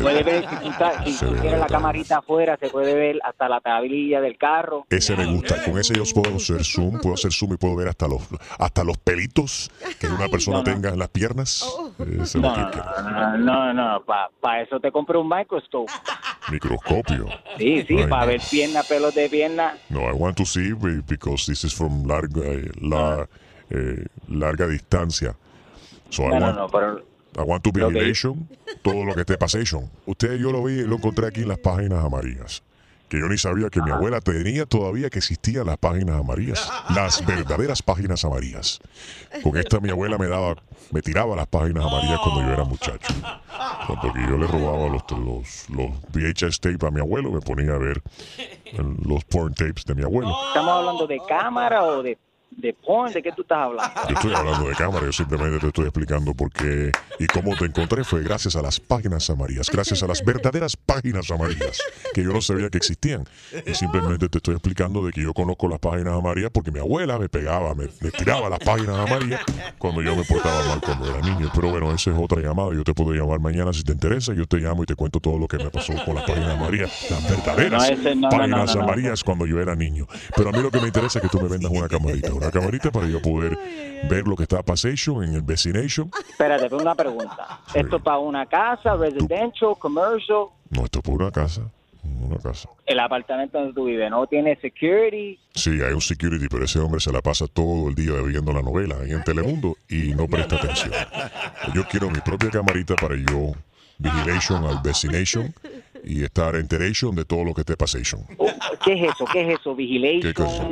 [0.02, 3.48] Puedes ver, si tú, estás- si ve quieres la camarita afuera, se puede ver hasta
[3.48, 4.86] la tablilla del carro.
[4.90, 5.64] Ese me gusta.
[5.64, 8.22] Con ese yo puedo hacer zoom, puedo hacer zoom y puedo ver hasta los,
[8.60, 10.72] hasta los pelitos que una persona no, no.
[10.74, 11.66] tenga en las piernas.
[12.00, 14.04] Ese es No, lo que no, no, no, no,
[14.42, 15.92] para eso te compré un microscope.
[16.52, 17.28] Microscopio.
[17.58, 18.28] Sí, sí, Ay, para no.
[18.32, 19.78] ver pierna, pelos de pierna.
[19.90, 23.28] No, I want to see be- because this is from larga, eh, la,
[23.70, 25.36] eh, larga distancia.
[26.10, 27.00] So I No, no, want, no, pero
[27.36, 28.48] I want to Lo que- vigilation,
[28.82, 29.90] todo lo que esté pasation.
[30.06, 32.62] Usted, yo lo vi, lo encontré aquí en las páginas amarillas.
[33.14, 36.68] Que yo ni sabía que mi abuela tenía todavía que existían las páginas amarillas.
[36.96, 38.80] Las verdaderas páginas amarillas.
[39.44, 40.56] Con esta mi abuela me daba,
[40.90, 43.14] me tiraba las páginas amarillas cuando yo era muchacho.
[43.86, 47.78] Porque yo le robaba los, los, los VHS tape a mi abuelo, me ponía a
[47.78, 48.02] ver
[49.06, 50.36] los porn tapes de mi abuelo.
[50.48, 52.18] ¿Estamos hablando de cámara o de,
[52.58, 53.12] de porn?
[53.14, 54.02] ¿De qué tú estás hablando?
[54.10, 57.66] Yo estoy hablando de cámara, yo simplemente te estoy explicando por qué y cómo te
[57.66, 61.80] encontré fue gracias a las páginas amarillas, gracias a las verdaderas páginas amarillas
[62.14, 63.26] que yo no sabía que existían.
[63.66, 67.18] Y simplemente te estoy explicando de que yo conozco las páginas amarillas porque mi abuela
[67.20, 69.42] me pegaba, me, me tiraba las páginas amarillas
[69.78, 71.52] cuando yo me portaba mal cuando era niño.
[71.54, 72.70] Pero bueno, esa es otra llamada.
[72.74, 74.34] Yo te puedo llamar mañana si te interesa.
[74.34, 76.92] Yo te llamo y te cuento todo lo que me pasó con las páginas amarillas,
[77.10, 78.82] las verdaderas No, no, páginas no, no, no.
[78.84, 80.08] amarillas cuando yo era niño.
[80.36, 82.52] Pero a mí lo que me interesa es que tú me vendas una camarita, una
[82.52, 83.58] camarita para yo poder
[84.10, 86.12] ver lo que está pasation en el vecination.
[86.30, 87.62] Espérate, tengo una pregunta.
[87.74, 90.46] ¿Esto para una casa, residential, commercial?
[90.70, 91.62] No, esto es por una casa,
[92.04, 92.70] una casa.
[92.86, 95.40] El apartamento donde tú vives no tiene security.
[95.54, 98.62] Sí, hay un security, pero ese hombre se la pasa todo el día viendo la
[98.62, 100.94] novela ahí en Telemundo y no presta atención.
[101.74, 103.54] Yo quiero mi propia camarita para yo
[104.00, 105.54] vigilation al vecination
[106.04, 108.26] y estar enteration de todo lo que esté pasation.
[108.84, 109.26] ¿Qué es eso?
[109.32, 109.74] ¿Qué es eso?
[109.76, 110.22] Vigilation.
[110.22, 110.64] ¿Qué cosa?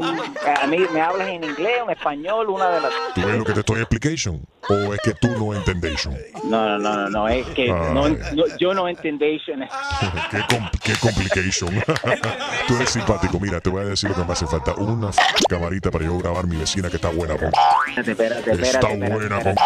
[0.61, 2.91] A mí me hablas en inglés o en español, una de las.
[3.15, 4.41] ¿Tú ves lo que te estoy explication?
[4.69, 6.05] ¿O es que tú no entendéis?
[6.43, 7.93] No, no, no, no, no, es que Ay.
[7.93, 9.41] no, no- yo no entendéis.
[10.31, 11.69] qué, com- qué complication.
[12.67, 13.39] tú eres simpático.
[13.39, 14.73] Mira, te voy a decir lo que me hace falta.
[14.75, 15.09] Una
[15.49, 17.35] camarita para yo grabar mi vecina que está buena.
[17.35, 17.45] po.
[17.87, 19.61] Espérate, espérate, Está espérate, espérate, buena, espérate.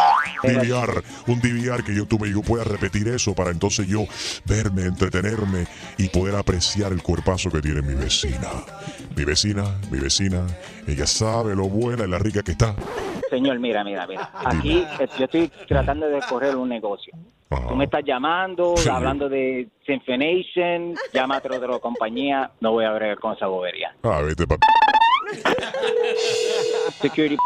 [0.45, 4.05] DVR, un DVR que yo tuve y yo pueda repetir eso para entonces yo
[4.45, 5.65] verme, entretenerme
[5.97, 8.49] y poder apreciar el cuerpazo que tiene mi vecina.
[9.15, 10.45] Mi vecina, mi vecina,
[10.87, 12.75] ella sabe lo buena y la rica que está.
[13.29, 14.29] Señor, mira, mira, mira.
[14.45, 17.13] Aquí eh, yo estoy tratando de correr un negocio.
[17.69, 22.51] Tú me estás llamando, hablando de Symphonation, llama a otra, otra compañía.
[22.59, 23.95] No voy a ver con esa bobería.
[24.03, 24.57] Ah, vete, pa-
[27.01, 27.37] Security,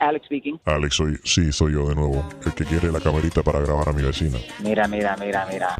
[0.00, 0.60] Alex speaking.
[0.66, 3.92] Alex, soy, sí, soy yo de nuevo, el que quiere la camarita para grabar a
[3.92, 4.38] mi vecina.
[4.62, 5.74] Mira, mira, mira, mira.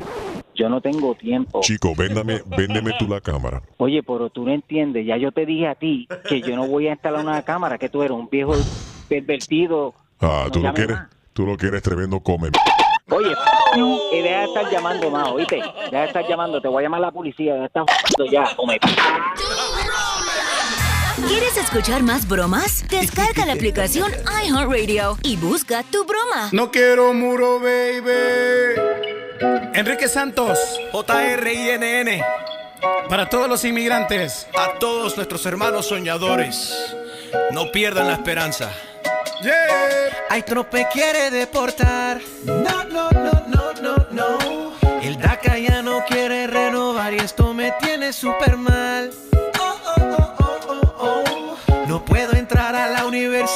[0.54, 1.60] Yo no tengo tiempo.
[1.60, 3.60] Chico, véndame, véndeme tú la cámara.
[3.76, 5.04] Oye, pero tú no entiendes.
[5.06, 7.90] Ya yo te dije a ti que yo no voy a instalar una cámara, que
[7.90, 8.54] tú eres un viejo
[9.06, 9.92] pervertido.
[10.20, 11.08] Ah, No tú lo quieres, más.
[11.34, 12.48] tú lo quieres tremendo come.
[13.10, 13.32] Oye,
[14.12, 15.56] y deja de estar llamando más, ¿oíste?
[15.56, 17.84] Deja de estar llamando, te voy a llamar a la policía, deja de estar
[18.32, 18.78] ya, come.
[21.16, 22.84] ¿Quieres escuchar más bromas?
[22.88, 24.12] Descarga la aplicación
[24.44, 26.50] iHeartRadio y busca tu broma.
[26.52, 28.76] No quiero muro, baby.
[29.74, 30.58] Enrique Santos,
[30.92, 32.22] JRINN.
[33.08, 34.46] Para todos los inmigrantes.
[34.56, 36.74] A todos nuestros hermanos soñadores,
[37.52, 38.70] no pierdan la esperanza.
[40.28, 42.20] Ay, Trump me quiere deportar.
[42.44, 44.72] No, no, no, no, no, no.
[45.00, 49.12] El DACA ya no quiere renovar y esto me tiene súper mal.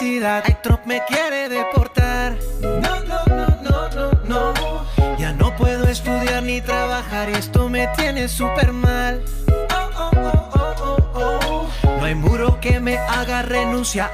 [0.01, 0.43] Universidad.
[0.47, 2.37] Ay, Trump me quiere deportar.
[2.61, 5.17] No, no, no, no, no, no.
[5.19, 9.23] Ya no puedo estudiar ni trabajar y esto me tiene súper mal.
[9.49, 11.41] Oh, oh, oh, oh, oh,
[11.85, 11.99] oh.
[11.99, 14.11] No hay muro que me haga renunciar.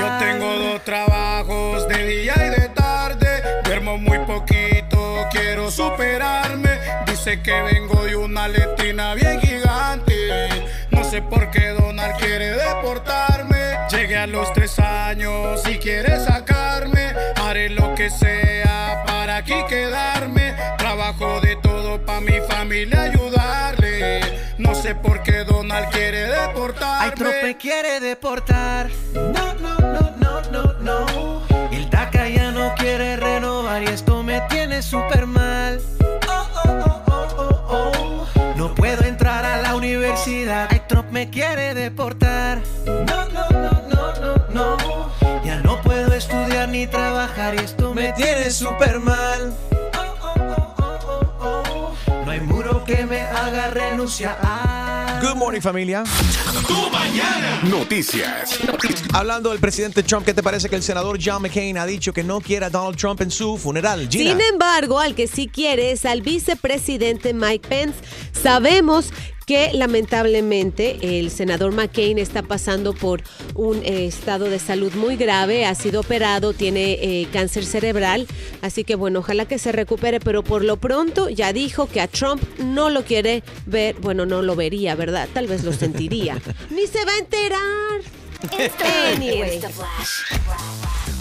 [0.00, 3.42] Yo tengo dos trabajos de día y de tarde.
[3.64, 6.78] Duermo muy poquito, quiero superarme.
[7.06, 10.48] Dice que vengo de una letrina bien gigante.
[10.90, 13.58] No sé por qué Donald quiere deportarme.
[13.90, 14.52] Llegué a los
[15.88, 17.14] quiere sacarme.
[17.36, 20.54] Haré lo que sea para aquí quedarme.
[20.76, 24.20] Trabajo de todo para mi familia ayudarle.
[24.58, 27.06] No sé por qué Donald quiere deportarme.
[27.06, 28.90] Ay, Trump me quiere deportar.
[29.14, 31.42] No, no, no, no, no, no.
[31.72, 35.17] El DACA ya no quiere renovar y esto me tiene súper
[46.78, 49.52] ni trabajar y esto me tiene súper mal.
[52.24, 54.38] No hay muro que me haga renunciar.
[55.20, 56.04] Good morning, familia.
[57.64, 58.60] Noticias.
[59.12, 62.22] Hablando del presidente Trump, ¿qué te parece que el senador John McCain ha dicho que
[62.22, 64.08] no quiere a Donald Trump en su funeral?
[64.08, 64.30] Gina.
[64.30, 67.98] Sin embargo, al que sí quiere es al vicepresidente Mike Pence.
[68.40, 69.10] Sabemos
[69.48, 73.22] que lamentablemente el senador McCain está pasando por
[73.54, 78.26] un eh, estado de salud muy grave, ha sido operado, tiene eh, cáncer cerebral,
[78.60, 82.08] así que bueno, ojalá que se recupere, pero por lo pronto ya dijo que a
[82.08, 85.26] Trump no lo quiere ver, bueno, no lo vería, ¿verdad?
[85.32, 86.38] Tal vez lo sentiría.
[86.70, 88.18] Ni se va a enterar.
[89.16, 89.62] Anyway.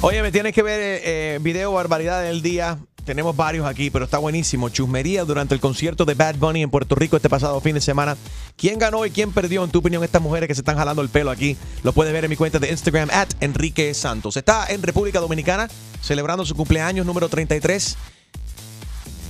[0.02, 2.78] Oye, me tienes que ver eh, eh, video barbaridad del día.
[3.08, 4.68] Tenemos varios aquí, pero está buenísimo.
[4.68, 8.18] Chusmería durante el concierto de Bad Bunny en Puerto Rico este pasado fin de semana.
[8.58, 11.08] ¿Quién ganó y quién perdió, en tu opinión, estas mujeres que se están jalando el
[11.08, 11.56] pelo aquí?
[11.84, 14.36] Lo puedes ver en mi cuenta de Instagram, at Enrique Santos.
[14.36, 15.70] Está en República Dominicana
[16.02, 17.96] celebrando su cumpleaños número 33.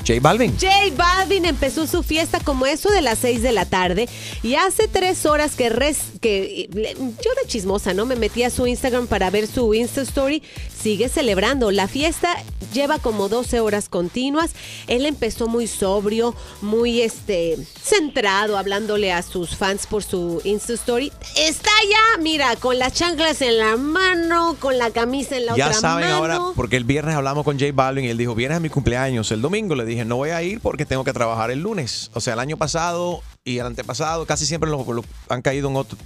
[0.08, 0.54] J Balvin.
[0.60, 4.08] J Balvin empezó su fiesta como eso de las 6 de la tarde
[4.44, 8.06] y hace tres horas que, res- que yo de chismosa, ¿no?
[8.06, 10.42] Me metí a su Instagram para ver su Insta Story.
[10.82, 11.72] Sigue celebrando.
[11.72, 12.36] La fiesta
[12.74, 14.52] lleva como 12 horas continuas.
[14.88, 21.12] Él empezó muy sobrio, muy este centrado, hablándole a sus fans por su Insta Story.
[21.38, 25.68] Está ya, mira, con las chanclas en la mano, con la camisa en la Ya
[25.68, 26.18] otra saben mano.
[26.18, 29.32] ahora, porque el viernes hablamos con J Balvin y él dijo, vienes a mi cumpleaños.
[29.32, 32.10] El domingo le dije, no voy a ir porque tengo que trabajar el lunes.
[32.14, 35.76] O sea, el año pasado y el antepasado casi siempre los, los han caído en
[35.76, 35.98] otro.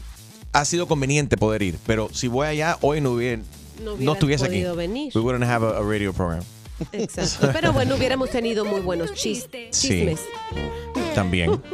[0.54, 3.42] Ha sido conveniente poder ir, pero si voy allá, hoy no, hubiera,
[3.84, 4.56] No no, estuviese aquí.
[4.56, 5.12] podido venir.
[5.16, 6.44] We wouldn't have a, a radio program.
[6.92, 7.50] Exacto.
[7.54, 9.88] Pero bueno, hubiéramos tenido muy buenos chis- Sí.
[9.90, 10.20] chismes.
[11.16, 11.62] También.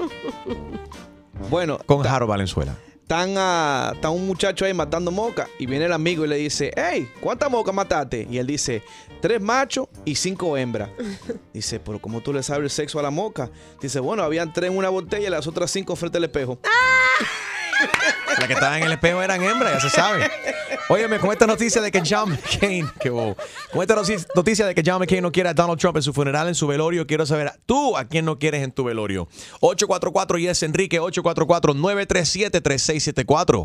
[1.50, 1.78] Bueno.
[1.86, 2.76] Con Jaro Valenzuela.
[3.02, 6.72] Están, ah, está un muchacho ahí matando moca y viene el amigo y le dice,
[6.76, 8.28] hey, ¿cuántas mocas mataste?
[8.30, 8.82] Y él dice,
[9.20, 10.90] tres machos y cinco hembras.
[11.54, 13.50] Dice, pero ¿cómo tú le sabes el sexo a la moca?
[13.82, 16.60] Dice, bueno, habían tres en una botella y las otras cinco frente al espejo.
[18.38, 20.30] Las que estaban en el espejo eran hembras, ya se sabe.
[20.90, 23.36] Óyeme, con esta noticia de que John McCain, que bobo.
[23.72, 26.48] con esta noticia- de que John McCain no quiere a Donald Trump en su funeral,
[26.48, 29.28] en su velorio, quiero saber tú a quién no quieres en tu velorio.
[29.62, 33.64] 844 y es Enrique 844-937-3674.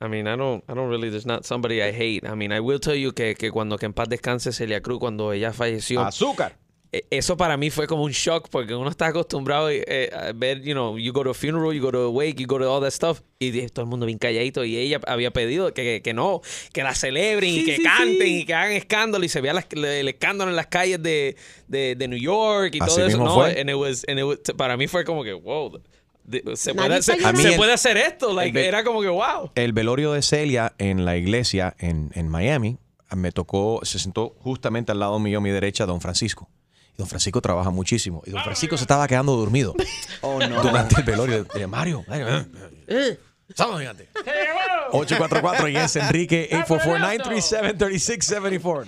[0.00, 2.28] I mean, I don't, I don't really, there's not somebody I hate.
[2.28, 4.98] I mean, I will tell you que, que cuando que en paz descanse Celia Cruz,
[4.98, 6.00] cuando ella falleció.
[6.00, 6.58] Azúcar.
[6.92, 10.60] Eh, Eso para mí fue como un shock porque uno está acostumbrado eh, a ver,
[10.62, 12.70] you know, you go to a funeral, you go to a wake, you go to
[12.70, 16.02] all that stuff y todo el mundo bien calladito y ella había pedido que, que,
[16.02, 18.38] que no, que la celebren y Sí, que sí, canten sí.
[18.40, 21.36] y que hagan escándalo y se vea las- el escándalo en las calles de,
[21.66, 23.18] de, de New York y Así todo eso.
[23.18, 23.60] mismo No, fue.
[23.60, 25.80] and it was, and it was- para mí fue como que, wow,
[26.54, 28.32] se, puede hacer, se puede hacer esto.
[28.32, 29.50] Like, el era como que, wow.
[29.56, 32.78] El velorio de Celia en la iglesia en, en Miami
[33.16, 36.48] me tocó, se sentó justamente al lado mío, a mi derecha, don Francisco.
[36.94, 38.22] Y don Francisco trabaja muchísimo.
[38.26, 39.74] Y don Francisco se estaba quedando dormido
[40.20, 40.62] Oh, no.
[40.62, 41.44] durante el velorio.
[41.44, 42.46] de Mario, Mario,
[42.86, 43.18] eh,
[43.54, 44.08] Sábado gigante.
[44.92, 48.86] 844 y es Enrique 844-937-3674.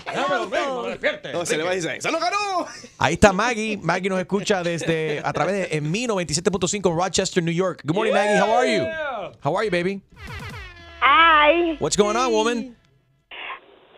[1.32, 2.66] No, se le va a decir, ¡se lo ganó!
[2.98, 3.78] Ahí está Maggie.
[3.82, 7.80] Maggie nos escucha desde a través de en mi 97.5 Rochester, New York.
[7.84, 8.38] Good morning, Maggie.
[8.40, 8.84] How are you?
[9.42, 10.02] How are you, baby?
[11.00, 11.76] Hi.
[11.80, 12.76] What's going on, woman?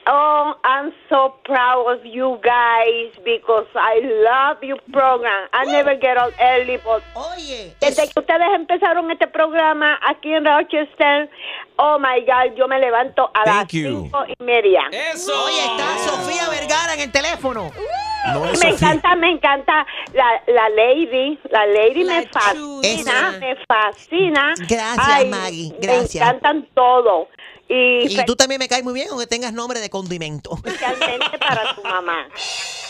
[0.08, 5.48] Oh, I'm so proud of you guys because I love your program.
[5.52, 10.44] I never get up early, but Oye, desde que ustedes empezaron este programa aquí en
[10.44, 11.28] Rochester,
[11.78, 14.02] oh my God, yo me levanto a las Thank you.
[14.04, 14.82] cinco y media.
[14.92, 15.32] Eso.
[15.44, 17.72] Oye, está Sofía Vergara en el teléfono.
[18.32, 24.54] No me encanta, me encanta la, la lady, la lady me fascina, me fascina.
[24.68, 26.14] Gracias, Maggie, gracias.
[26.14, 27.28] Me encantan todo.
[27.68, 30.56] Y, Y tú también me caes muy bien, aunque tengas nombre de condimento.
[30.64, 32.28] especialmente para tu mamá.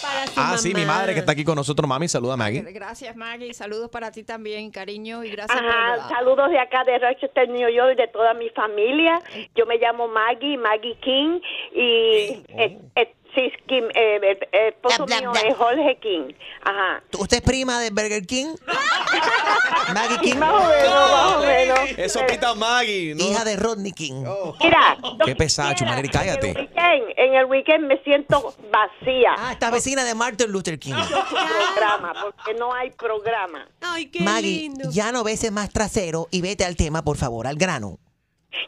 [0.02, 2.08] Para Ah, sí, mi madre que está aquí con nosotros, mami.
[2.08, 2.60] Saluda a Maggie.
[2.72, 3.52] Gracias, Maggie.
[3.54, 6.08] Saludos para ti también, cariño, y gracias Ajá, por...
[6.10, 9.20] saludos de acá de Rochester, New York, de toda mi familia.
[9.54, 11.40] Yo me llamo Maggie, Maggie King,
[11.74, 16.32] y eh, eh, sí, Kim, eh, el, el esposo mío es Jorge King.
[16.64, 17.02] Ajá.
[17.18, 18.56] ¿Usted es prima de Burger King?
[19.94, 20.36] Maggie King.
[20.38, 21.78] Más o menos, más o menos.
[21.98, 23.14] Eso pita Maggie.
[23.14, 23.24] ¿no?
[23.24, 24.24] Hija de Rodney King.
[24.60, 26.48] Mira, Qué pesada, Chumaneri, cállate.
[26.48, 29.34] weekend, en el weekend me siento vacía.
[29.38, 30.94] Ah, esta vecina de Martin Luther King.
[30.94, 33.68] programa, porque no hay programa.
[33.82, 34.90] Ay, qué Maggie, lindo.
[34.90, 37.98] ya no beses más trasero y vete al tema, por favor, al grano.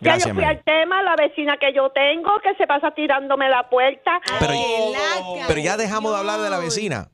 [0.00, 0.58] Ya Gracias, yo fui Maggie.
[0.58, 4.20] al tema, la vecina que yo tengo, que se pasa tirándome la puerta.
[4.38, 5.38] Pero, Oh.
[5.46, 7.08] pero ya dejamos de hablar de la vecina.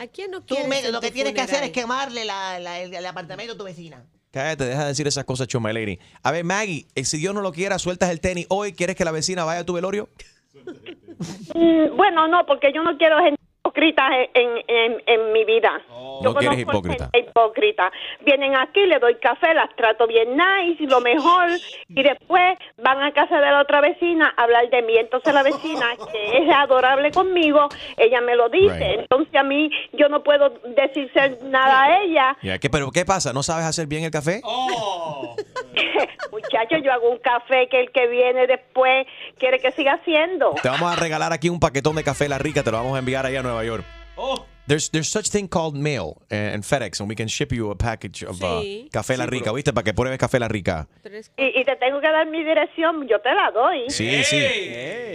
[0.00, 2.94] ¿A quién no Tú me- lo que tienes que hacer es quemarle la- la- el,
[2.94, 4.04] el apartamento a tu vecina.
[4.30, 5.98] Cállate, deja de decir esas cosas, Chuma Lady.
[6.22, 8.72] A ver, Maggie, eh, si Dios no lo quiera, sueltas el tenis hoy.
[8.74, 10.08] ¿Quieres que la vecina vaya a tu velorio?
[11.54, 15.80] Mm, Bueno, no, porque yo no quiero gente hipócrita en, en, en mi vida.
[16.22, 17.10] No quieres hipócrita.
[17.12, 17.92] hipócrita.
[18.24, 21.50] Vienen aquí, le doy café, las trato bien nice, lo mejor,
[21.88, 24.96] y después van a casa de la otra vecina a hablar de mí.
[24.96, 28.78] Entonces la vecina, que es adorable conmigo, ella me lo dice.
[28.78, 29.00] Right.
[29.00, 32.36] Entonces a mí, yo no puedo decirse nada a ella.
[32.60, 33.32] ¿qué, pero ¿qué pasa?
[33.32, 34.40] ¿No sabes hacer bien el café?
[36.32, 39.06] Muchachos, yo hago un café que el que viene después
[39.38, 40.54] quiere que siga haciendo.
[40.62, 42.62] Te vamos a regalar aquí un paquetón de café La Rica.
[42.62, 43.84] Te lo vamos a enviar allá a Nueva York.
[44.66, 48.22] There's, there's such thing called mail and FedEx, and we can ship you a package
[48.22, 48.60] of uh,
[48.92, 49.72] café La Rica, ¿viste?
[49.72, 50.86] Para que pruebes café La Rica.
[51.38, 53.88] Y, y te tengo que dar mi dirección, yo te la doy.
[53.88, 54.36] Sí, sí.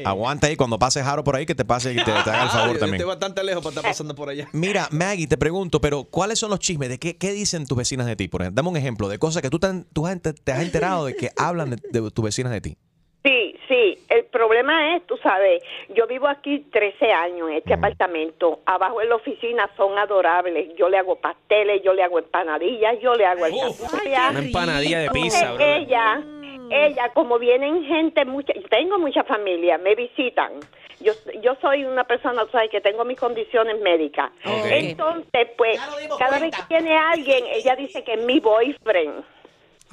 [0.05, 2.49] Aguanta ahí cuando pase Jaro por ahí que te pase y te, te haga el
[2.49, 2.95] favor también.
[2.95, 4.47] Estoy bastante lejos para estar pasando por allá.
[4.53, 6.89] Mira, Maggie, te pregunto, pero ¿cuáles son los chismes?
[6.89, 8.27] ¿De qué, qué dicen tus vecinas de ti?
[8.29, 10.07] Por ejemplo, dame un ejemplo de cosas que tú, tan- tú
[10.43, 12.77] te has enterado de que hablan de, de tus vecinas de ti.
[13.23, 15.63] Sí, sí, el problema es, tú sabes,
[15.95, 20.89] yo vivo aquí 13 años en este apartamento, abajo en la oficina son adorables, yo
[20.89, 25.51] le hago pasteles, yo le hago empanadillas, yo le hago el Una empanadilla de pizza,
[25.51, 25.65] Entonces, bro.
[25.65, 26.23] ella,
[26.69, 30.51] ella, como vienen gente, mucha, tengo mucha familia, me visitan.
[30.99, 32.69] Yo, yo soy una persona, ¿sabes?
[32.71, 34.31] Que tengo mis condiciones médicas.
[34.43, 35.79] Entonces, pues,
[36.19, 39.23] cada vez que viene alguien, ella dice que es mi boyfriend.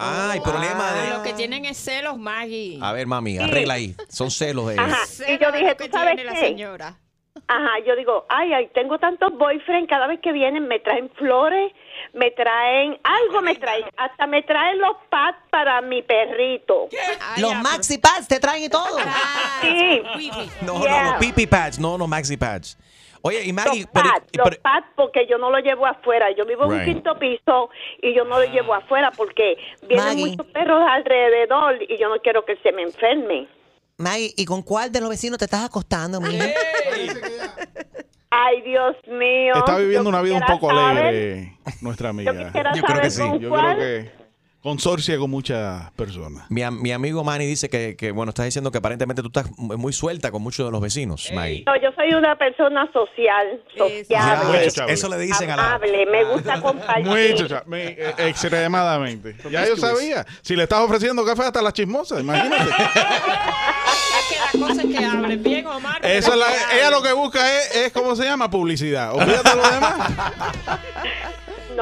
[0.03, 1.11] Ah, el problema de...
[1.11, 2.78] Lo que tienen es celos, Maggie.
[2.80, 3.94] A ver, mami, arregla ahí.
[4.09, 4.98] Son celos de Ajá.
[5.28, 6.40] Y yo dije, ¿tú sabes tiene la qué?
[6.40, 6.98] señora.
[7.53, 11.72] Ajá, yo digo, ay, ay, tengo tantos boyfriends, cada vez que vienen me traen flores,
[12.12, 16.86] me traen, algo me traen, hasta me traen los pads para mi perrito.
[17.38, 18.98] Los maxi pads te traen y todo.
[19.62, 20.01] Sí.
[20.62, 21.05] No, no, Yeah.
[21.11, 22.78] los pipi pads, no, no maxi pads.
[23.22, 26.28] Oye, y Maggie, Los pero- pads, pero- los pads porque yo no lo llevo afuera.
[26.36, 27.68] Yo vivo en un quinto piso
[28.01, 29.57] y yo no lo llevo afuera porque
[29.88, 30.26] vienen Maggie.
[30.28, 33.48] muchos perros alrededor y yo no quiero que se me enferme.
[33.98, 36.46] Maggie, ¿y con cuál de los vecinos te estás acostando, mija?
[38.30, 39.54] Ay, Dios mío.
[39.56, 42.32] Está viviendo Yo una vida un poco saber- alegre, nuestra amiga.
[42.32, 43.22] quisiera Yo creo que sí.
[43.40, 44.10] Yo creo que
[44.62, 46.44] consorcia con muchas personas.
[46.50, 49.46] Mi, am- mi amigo Manny dice que, que, bueno, estás diciendo que aparentemente tú estás
[49.58, 51.64] muy suelta con muchos de los vecinos, Maggie.
[51.66, 55.66] No, yo soy una persona social, sociable, eso, eso le dicen a la...
[55.74, 57.06] amable, me gusta compartir.
[57.06, 59.34] Mucho, me- eh, extremadamente.
[59.50, 60.26] Ya yo sabía.
[60.42, 62.70] Si le estás ofreciendo café hasta las chismosas, imagínate.
[64.20, 65.98] Es que la cosa es que hablen bien o mal.
[66.04, 68.50] Eso es la- ella lo que busca es, es, ¿cómo se llama?
[68.50, 69.14] Publicidad.
[69.14, 70.11] Olvídate lo demás.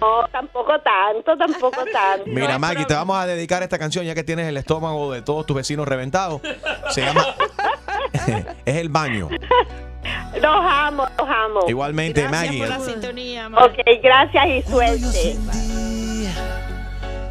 [0.00, 2.24] No, tampoco tanto, tampoco tanto.
[2.26, 5.46] Mira, Maggie, te vamos a dedicar esta canción ya que tienes el estómago de todos
[5.46, 6.40] tus vecinos reventados.
[6.90, 7.24] Se llama...
[8.64, 9.28] es el baño.
[10.40, 11.60] Los amo, los amo.
[11.68, 12.58] Igualmente, Gracias Maggie.
[12.60, 15.36] por la sintonía, Ok, gracias y suerte.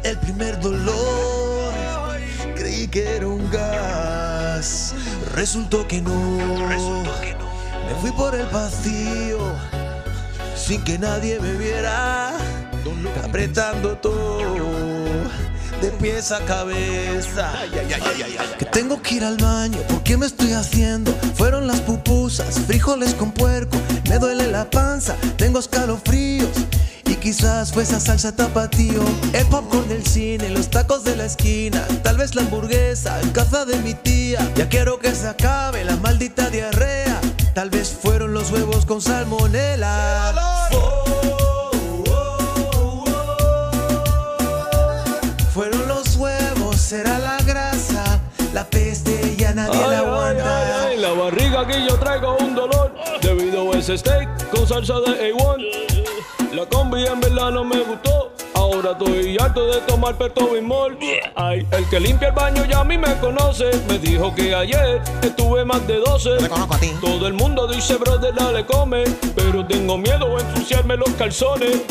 [0.04, 1.72] El primer dolor,
[2.56, 4.94] creí que era un gas.
[5.34, 6.10] Resultó que no.
[6.10, 9.38] Me fui por el vacío,
[10.54, 12.32] sin que nadie me viera.
[13.24, 14.38] Apretando todo,
[15.80, 17.52] de pies a cabeza.
[18.58, 21.12] Que tengo que ir al baño, ¿por qué me estoy haciendo?
[21.34, 23.76] Fueron las pupusas, frijoles con puerco.
[24.08, 26.48] Me duele la panza, tengo escalofríos.
[27.04, 29.00] Y quizás fue esa salsa tapatío,
[29.32, 33.64] el popcorn del cine, los tacos de la esquina, tal vez la hamburguesa en casa
[33.64, 34.46] de mi tía.
[34.56, 37.18] Ya quiero que se acabe la maldita diarrea,
[37.54, 40.34] tal vez fueron los huevos con salmonela.
[48.78, 50.86] Peste ya nadie la aguanta.
[50.86, 55.32] ay, la barriga aquí yo traigo un dolor debido a ese steak con salsa de
[55.32, 56.54] A1.
[56.54, 58.32] La combi en verdad no me gustó.
[58.54, 60.98] Ahora estoy harto de tomar Pertobimol.
[61.34, 63.70] Ay, el que limpia el baño ya a mí me conoce.
[63.88, 66.30] Me dijo que ayer estuve más de 12.
[67.00, 69.04] Todo el mundo dice, brother, dale come.
[69.36, 71.82] Pero tengo miedo a ensuciarme los calzones.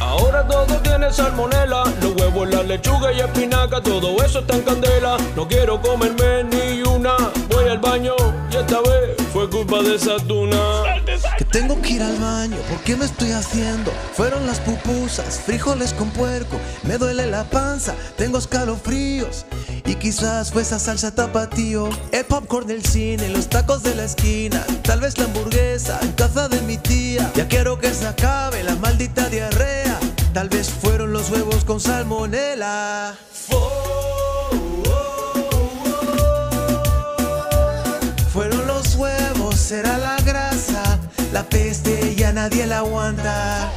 [0.00, 5.16] Ahora todo tiene salmonela, los huevos, la lechuga y espinaca, todo eso está en candela.
[5.36, 7.16] No quiero comerme ni una,
[7.50, 8.14] voy al baño
[8.50, 10.93] y esta vez fue culpa de esa tuna.
[11.38, 13.92] Que tengo que ir al baño, ¿por qué me estoy haciendo?
[14.14, 19.46] Fueron las pupusas, frijoles con puerco, me duele la panza, tengo escalofríos.
[19.86, 24.64] Y quizás fue esa salsa tapatío, el popcorn del cine, los tacos de la esquina,
[24.82, 27.30] tal vez la hamburguesa en casa de mi tía.
[27.34, 29.98] Ya quiero que se acabe la maldita diarrea,
[30.32, 33.14] tal vez fueron los huevos con salmonela.
[41.34, 43.70] La peste ya nadie la aguanta.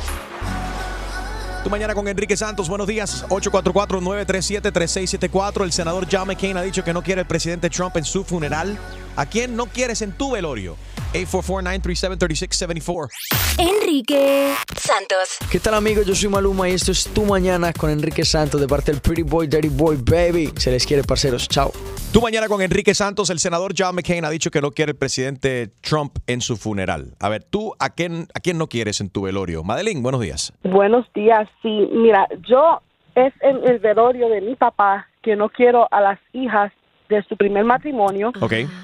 [1.63, 3.25] Tu mañana con Enrique Santos, buenos días.
[3.29, 5.63] 844-937-3674.
[5.63, 8.77] El senador John McCain ha dicho que no quiere el presidente Trump en su funeral.
[9.15, 10.77] ¿A quién no quieres en tu velorio?
[11.13, 13.09] 844-937-3674.
[13.57, 15.37] Enrique Santos.
[15.51, 16.05] ¿Qué tal amigos?
[16.05, 19.23] Yo soy Maluma y esto es Tu Mañana con Enrique Santos de parte del Pretty
[19.23, 20.51] Boy, Dirty Boy, Baby.
[20.57, 21.47] Se les quiere, parceros.
[21.47, 21.71] Chao.
[22.13, 24.97] Tu mañana con Enrique Santos, el senador John McCain ha dicho que no quiere el
[24.97, 27.15] presidente Trump en su funeral.
[27.19, 29.63] A ver, ¿tú a quién, a quién no quieres en tu velorio?
[29.63, 30.53] Madeline, buenos días.
[30.63, 32.81] Buenos días, sí, mira, yo
[33.15, 36.71] es en el velorio de mi papá que no quiero a las hijas
[37.09, 38.31] de su primer matrimonio,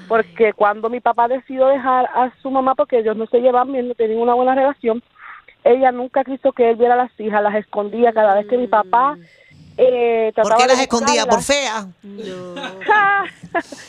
[0.08, 3.88] porque cuando mi papá decidió dejar a su mamá, porque ellos no se llevan bien,
[3.88, 5.02] no tenían una buena relación,
[5.62, 8.66] ella nunca quiso que él viera a las hijas, las escondía cada vez que mi
[8.66, 9.16] papá...
[9.76, 11.26] Eh, ¿Por qué las escondía?
[11.26, 11.88] ¿Por fea?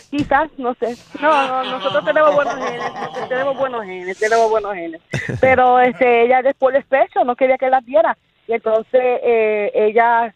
[0.09, 0.97] Quizás, no sé.
[1.21, 2.91] No, no, nosotros tenemos buenos genes,
[3.29, 5.01] tenemos buenos genes, tenemos buenos genes.
[5.39, 8.17] Pero este, ella después del despecho no quería que las viera
[8.47, 10.33] y entonces eh, ella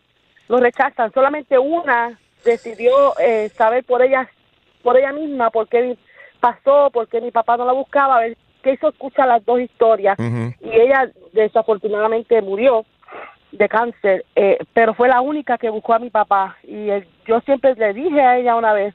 [0.48, 1.12] lo rechazan.
[1.14, 4.30] Solamente una decidió eh, saber por ella,
[4.84, 5.98] por ella misma, por qué
[6.40, 9.60] pasó, por qué mi papá no la buscaba, a ver qué hizo escuchar las dos
[9.60, 10.18] historias
[10.62, 12.86] y ella desafortunadamente murió
[13.52, 16.58] de cáncer, eh, pero fue la única que buscó a mi papá.
[16.64, 18.94] Y él- yo siempre le dije a ella una vez,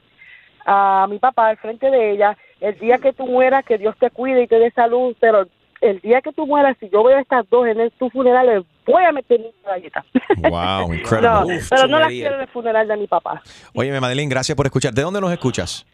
[0.65, 4.09] a mi papá al frente de ella, el día que tú mueras, que Dios te
[4.09, 5.45] cuide y te dé salud, pero
[5.81, 8.65] el día que tú mueras, si yo veo a estas dos en el, tu funeral,
[8.85, 10.05] voy a meter una galleta.
[10.37, 11.29] Wow, incredible.
[11.35, 13.41] No, Uf, pero no las quiero en el funeral de mi papá,
[13.73, 14.93] Oye, Madeline, gracias por escuchar.
[14.93, 15.85] ¿De dónde nos escuchas?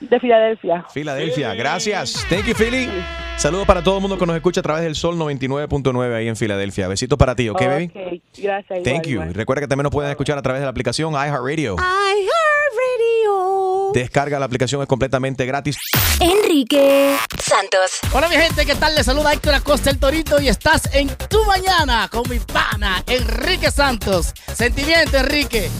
[0.00, 0.84] de Filadelfia.
[0.92, 1.54] Filadelfia.
[1.54, 2.26] Gracias.
[2.28, 2.88] Thank you, Philly.
[3.36, 6.36] Saludos para todo el mundo que nos escucha a través del Sol 99.9 ahí en
[6.36, 6.88] Filadelfia.
[6.88, 7.84] Besitos para ti, ¿ok, baby?
[7.86, 8.82] Ok, gracias.
[8.82, 9.10] Thank igual, you.
[9.12, 9.34] igual.
[9.34, 11.76] Recuerda que también nos pueden escuchar a través de la aplicación iHeartRadio.
[11.76, 13.83] iHeartRadio.
[13.94, 15.76] Descarga la aplicación, es completamente gratis.
[16.18, 18.00] Enrique Santos.
[18.12, 18.96] Hola mi gente, ¿qué tal?
[18.96, 23.70] Les saluda Héctor Acosta el Torito y estás en Tu Mañana con mi pana Enrique
[23.70, 24.34] Santos.
[24.52, 25.70] Sentimiento, Enrique.